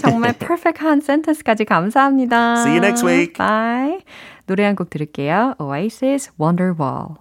정말 0.00 0.32
퍼펙트한 0.40 1.02
센텐스까지 1.02 1.66
감사합니다. 1.66 2.62
See 2.62 2.72
you 2.78 2.82
next 2.82 3.04
week. 3.06 3.34
Bye. 3.34 4.00
노래 4.46 4.64
한 4.64 4.74
곡 4.74 4.88
들을게요. 4.88 5.56
Oasis 5.58 6.32
Wonderwall. 6.40 7.16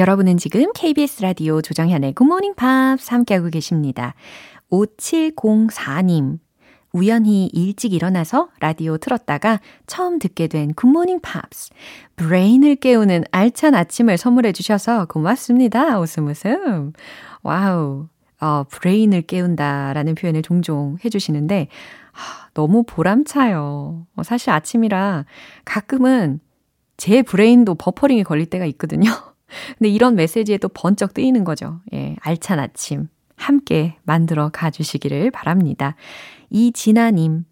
여러분은 0.00 0.36
지금 0.38 0.72
KBS 0.74 1.22
라디오 1.22 1.62
조정현의 1.62 2.14
Good 2.16 2.26
Morning 2.26 2.56
Pops 2.56 3.08
함께하고 3.10 3.50
계십니다. 3.50 4.14
5704님. 4.72 6.38
우연히 6.92 7.46
일찍 7.52 7.92
일어나서 7.92 8.48
라디오 8.58 8.98
틀었다가 8.98 9.60
처음 9.86 10.18
듣게 10.18 10.48
된 10.48 10.72
굿모닝 10.74 11.20
팝스. 11.20 11.70
브레인을 12.16 12.76
깨우는 12.76 13.24
알찬 13.30 13.74
아침을 13.74 14.18
선물해 14.18 14.52
주셔서 14.52 15.06
고맙습니다. 15.06 16.00
웃음 16.00 16.26
웃음. 16.28 16.92
와우. 17.42 18.08
어, 18.40 18.64
브레인을 18.70 19.22
깨운다라는 19.22 20.14
표현을 20.14 20.40
종종 20.42 20.96
해주시는데, 21.04 21.68
하, 22.12 22.48
너무 22.54 22.84
보람차요. 22.84 24.06
어, 24.16 24.22
사실 24.22 24.50
아침이라 24.50 25.26
가끔은 25.66 26.40
제 26.96 27.22
브레인도 27.22 27.74
버퍼링이 27.74 28.24
걸릴 28.24 28.46
때가 28.46 28.64
있거든요. 28.66 29.10
근데 29.78 29.90
이런 29.90 30.14
메시지에 30.14 30.56
또 30.58 30.68
번쩍 30.68 31.12
뜨이는 31.12 31.44
거죠. 31.44 31.80
예, 31.92 32.16
알찬 32.20 32.58
아침. 32.58 33.08
함께 33.36 33.96
만들어 34.04 34.50
가주시기를 34.50 35.30
바랍니다. 35.30 35.96
이진아님, 36.50 37.44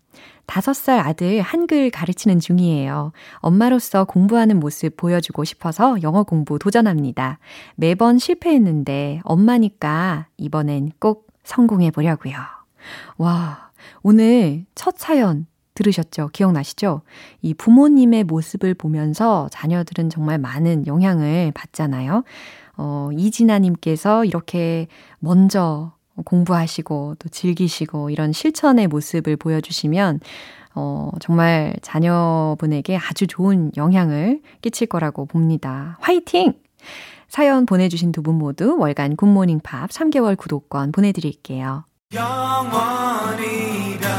다섯 0.46 0.72
살 0.72 0.98
아들 0.98 1.42
한글 1.42 1.90
가르치는 1.90 2.40
중이에요. 2.40 3.12
엄마로서 3.36 4.04
공부하는 4.04 4.58
모습 4.58 4.96
보여주고 4.96 5.44
싶어서 5.44 6.00
영어 6.02 6.22
공부 6.22 6.58
도전합니다. 6.58 7.38
매번 7.76 8.18
실패했는데 8.18 9.20
엄마니까 9.24 10.28
이번엔 10.38 10.92
꼭 10.98 11.28
성공해 11.44 11.90
보려고요. 11.90 12.34
와, 13.18 13.70
오늘 14.02 14.64
첫 14.74 14.96
사연 14.96 15.46
들으셨죠? 15.74 16.30
기억나시죠? 16.32 17.02
이 17.42 17.54
부모님의 17.54 18.24
모습을 18.24 18.74
보면서 18.74 19.48
자녀들은 19.52 20.10
정말 20.10 20.38
많은 20.38 20.86
영향을 20.86 21.52
받잖아요. 21.54 22.24
어, 22.78 23.10
이진아님께서 23.12 24.24
이렇게 24.24 24.88
먼저 25.18 25.92
공부하시고 26.24 27.16
또 27.18 27.28
즐기시고 27.28 28.10
이런 28.10 28.32
실천의 28.32 28.86
모습을 28.88 29.36
보여주시면 29.36 30.20
어, 30.74 31.10
정말 31.20 31.74
자녀분에게 31.82 32.96
아주 32.96 33.26
좋은 33.26 33.72
영향을 33.76 34.40
끼칠 34.62 34.86
거라고 34.86 35.26
봅니다. 35.26 35.96
화이팅! 36.00 36.54
사연 37.28 37.66
보내주신 37.66 38.12
두 38.12 38.22
분 38.22 38.36
모두 38.36 38.76
월간 38.78 39.16
굿모닝 39.16 39.60
팝 39.60 39.90
3개월 39.90 40.36
구독권 40.36 40.92
보내드릴게요. 40.92 41.84
영원히 42.14 43.98
변 44.00 44.10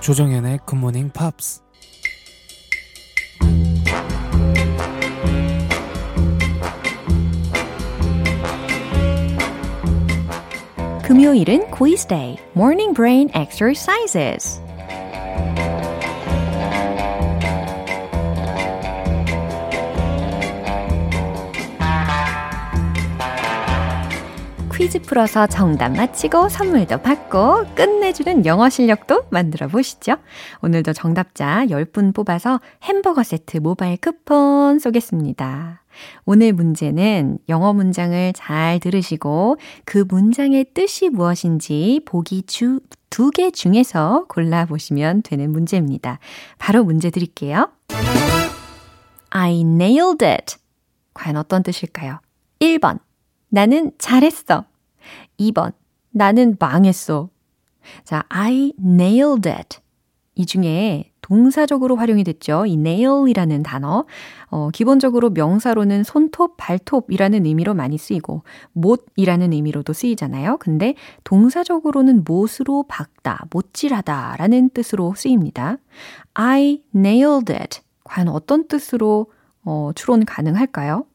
조정연의 0.00 0.58
굿모닝 0.66 1.10
팝스 1.10 1.62
금요일은 11.02 11.70
quiz 11.70 12.06
day, 12.06 12.38
morning 12.56 12.94
brain 12.94 13.28
exercises. 13.34 14.60
퀴즈 24.82 25.00
풀어서 25.00 25.46
정답 25.46 25.90
맞히고 25.90 26.48
선물도 26.48 27.02
받고 27.02 27.66
끝내주는 27.76 28.44
영어 28.46 28.68
실력도 28.68 29.26
만들어 29.30 29.68
보시죠. 29.68 30.16
오늘도 30.60 30.92
정답자 30.92 31.66
10분 31.66 32.12
뽑아서 32.12 32.60
햄버거 32.82 33.22
세트 33.22 33.58
모바일 33.58 33.96
쿠폰 33.98 34.80
쏘겠습니다. 34.80 35.84
오늘 36.24 36.52
문제는 36.52 37.38
영어 37.48 37.72
문장을 37.72 38.32
잘 38.34 38.80
들으시고 38.80 39.58
그 39.84 40.04
문장의 40.08 40.66
뜻이 40.74 41.10
무엇인지 41.10 42.00
보기 42.04 42.42
주, 42.48 42.80
두 43.08 43.30
개 43.30 43.52
중에서 43.52 44.24
골라보시면 44.28 45.22
되는 45.22 45.52
문제입니다. 45.52 46.18
바로 46.58 46.82
문제 46.82 47.10
드릴게요. 47.10 47.70
I 49.30 49.60
nailed 49.60 50.24
it. 50.24 50.56
과연 51.14 51.36
어떤 51.36 51.62
뜻일까요? 51.62 52.18
1번. 52.58 52.98
나는 53.48 53.92
잘했어. 53.98 54.64
2번. 55.38 55.72
나는 56.10 56.56
망했어. 56.58 57.28
자, 58.04 58.24
I 58.28 58.72
nailed 58.78 59.48
it. 59.48 59.78
이 60.34 60.46
중에 60.46 61.12
동사적으로 61.20 61.96
활용이 61.96 62.24
됐죠. 62.24 62.66
이 62.66 62.74
nail이라는 62.74 63.62
단어. 63.62 64.04
어, 64.48 64.70
기본적으로 64.70 65.30
명사로는 65.30 66.04
손톱, 66.04 66.56
발톱이라는 66.56 67.46
의미로 67.46 67.74
많이 67.74 67.96
쓰이고, 67.96 68.42
못이라는 68.72 69.52
의미로도 69.52 69.92
쓰이잖아요. 69.92 70.58
근데 70.58 70.94
동사적으로는 71.24 72.24
못으로 72.26 72.84
박다, 72.88 73.46
못질하다 73.50 74.36
라는 74.38 74.68
뜻으로 74.70 75.14
쓰입니다. 75.16 75.78
I 76.34 76.82
nailed 76.94 77.52
it. 77.52 77.80
과연 78.04 78.28
어떤 78.28 78.66
뜻으로 78.68 79.26
어, 79.64 79.92
추론 79.94 80.24
가능할까요? 80.24 81.06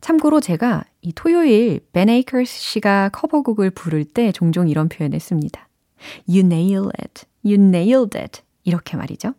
참고로 0.00 0.40
제가 0.40 0.84
이 1.02 1.12
토요일 1.12 1.80
Ben 1.92 2.08
Akers 2.08 2.50
씨가 2.50 3.10
커버곡을 3.10 3.70
부를 3.70 4.04
때 4.04 4.32
종종 4.32 4.68
이런 4.68 4.88
표현을 4.88 5.20
씁니다. 5.20 5.68
You 6.28 6.40
nail 6.40 6.88
it. 6.98 7.24
You 7.44 7.62
nailed 7.62 8.16
it. 8.16 8.42
이렇게 8.64 8.96
말이죠. 8.96 9.34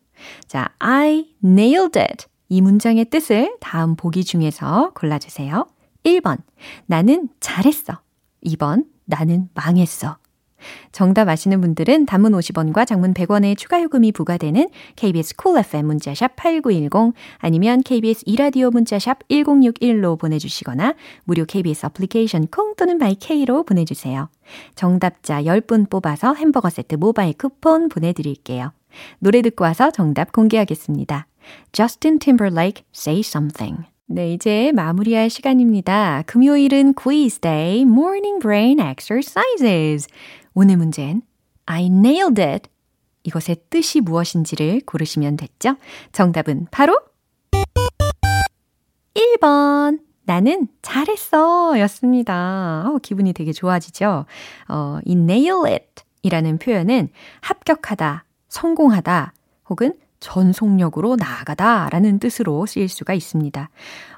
자, 0.48 0.70
I 0.80 1.34
nailed 1.44 2.00
it. 2.00 2.26
이 2.50 2.62
문장의 2.62 3.06
뜻을 3.06 3.56
다음 3.60 3.96
보기 3.96 4.24
중에서 4.24 4.92
골라주세요. 4.94 5.68
1번, 6.04 6.40
나는 6.86 7.30
잘했어. 7.40 8.02
2번, 8.46 8.86
나는 9.06 9.50
망했어. 9.54 10.18
정답 10.92 11.28
아시는 11.30 11.62
분들은 11.62 12.06
단문 12.06 12.34
50원과 12.34 12.88
장문 12.88 13.14
100원의 13.14 13.58
추가 13.58 13.82
요금이 13.82 14.12
부과되는 14.12 14.70
KBS 14.96 15.36
쿨 15.36 15.52
cool 15.52 15.66
FM 15.66 15.86
문자샵 15.88 16.36
8910 16.36 17.14
아니면 17.38 17.82
KBS 17.84 18.24
이라디오 18.26 18.70
문자샵 18.70 19.28
1061로 19.30 20.18
보내주시거나 20.20 20.96
무료 21.26 21.46
KBS 21.46 21.88
애플리케이션 21.88 22.48
콩 22.48 22.76
또는 22.76 22.98
마이케이로 22.98 23.64
보내주세요. 23.64 24.30
정답자 24.76 25.44
10분 25.44 25.90
뽑아서 25.90 26.34
햄버거 26.34 26.70
세트 26.70 26.96
모바일 26.96 27.34
쿠폰 27.34 27.90
보내드릴게요. 27.90 28.72
노래 29.20 29.42
듣고 29.42 29.64
와서 29.64 29.92
정답 29.92 30.32
공개하겠습니다. 30.32 31.28
Justin 31.72 32.20
Timberlake, 32.20 32.84
Say 32.94 33.22
Something. 33.22 33.84
네, 34.08 34.34
이제 34.34 34.74
마무리할 34.74 35.30
시간입니다. 35.30 36.24
금요일은 36.26 36.94
quiz 36.94 37.40
day, 37.40 37.82
morning 37.82 38.40
brain 38.42 38.80
exercises. 38.80 40.08
오늘 40.54 40.78
문제는 40.78 41.22
I 41.66 41.86
nailed 41.86 42.42
it. 42.42 42.70
이것의 43.24 43.58
뜻이 43.70 44.02
무엇인지를 44.02 44.82
고르시면 44.86 45.38
됐죠? 45.38 45.76
정답은 46.12 46.68
바로 46.72 47.00
1번. 49.14 50.00
나는 50.24 50.68
잘했어 50.82 51.80
였습니다. 51.80 52.86
어, 52.88 53.00
기분이 53.02 53.34
되게 53.34 53.52
좋아지죠? 53.52 54.26
어, 54.70 55.00
이 55.06 55.14
nail 55.14 55.66
it 55.66 56.04
이라는 56.22 56.58
표현은 56.58 57.10
합격하다, 57.42 58.26
성공하다, 58.48 59.34
혹은 59.70 59.94
전속력으로 60.20 61.16
나아가다 61.16 61.90
라는 61.90 62.20
뜻으로 62.20 62.66
쓰일 62.66 62.88
수가 62.88 63.14
있습니다. 63.14 63.70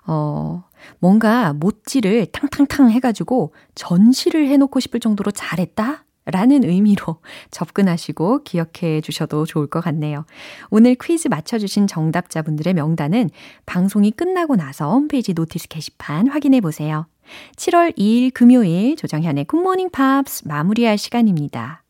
어, 0.05 0.63
뭔가 0.99 1.53
못지를 1.53 2.27
탕탕탕 2.27 2.91
해가지고 2.91 3.53
전시를 3.73 4.49
해놓고 4.49 4.79
싶을 4.81 4.99
정도로 4.99 5.31
잘했다? 5.31 6.03
라는 6.25 6.63
의미로 6.63 7.17
접근하시고 7.51 8.43
기억해 8.43 9.01
주셔도 9.01 9.45
좋을 9.45 9.67
것 9.67 9.81
같네요. 9.81 10.25
오늘 10.69 10.95
퀴즈 10.95 11.27
맞춰주신 11.27 11.87
정답자분들의 11.87 12.73
명단은 12.73 13.29
방송이 13.65 14.11
끝나고 14.11 14.55
나서 14.55 14.91
홈페이지 14.91 15.33
notice 15.33 15.67
게시판 15.67 16.27
확인해 16.27 16.61
보세요. 16.61 17.07
7월 17.55 17.97
2일 17.97 18.33
금요일 18.33 18.95
조정현의 18.95 19.45
굿모닝 19.45 19.89
팝스 19.91 20.47
마무리할 20.47 20.97
시간입니다. 20.97 21.83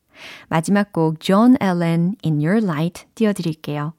마지막 0.47 0.93
곡 0.93 1.19
존 1.19 1.57
앨런 1.59 2.15
In 2.23 2.37
Your 2.37 2.63
Light 2.63 3.05
띄워드릴게요. 3.15 3.93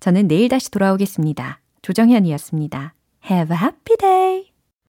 저는 0.00 0.28
내일 0.28 0.48
다시 0.48 0.70
돌아오겠습니다. 0.70 1.60
조정현이었습니다. 1.82 2.94
Have 3.30 3.54
a 3.54 3.62
happy 3.62 3.96
day! 3.98 4.57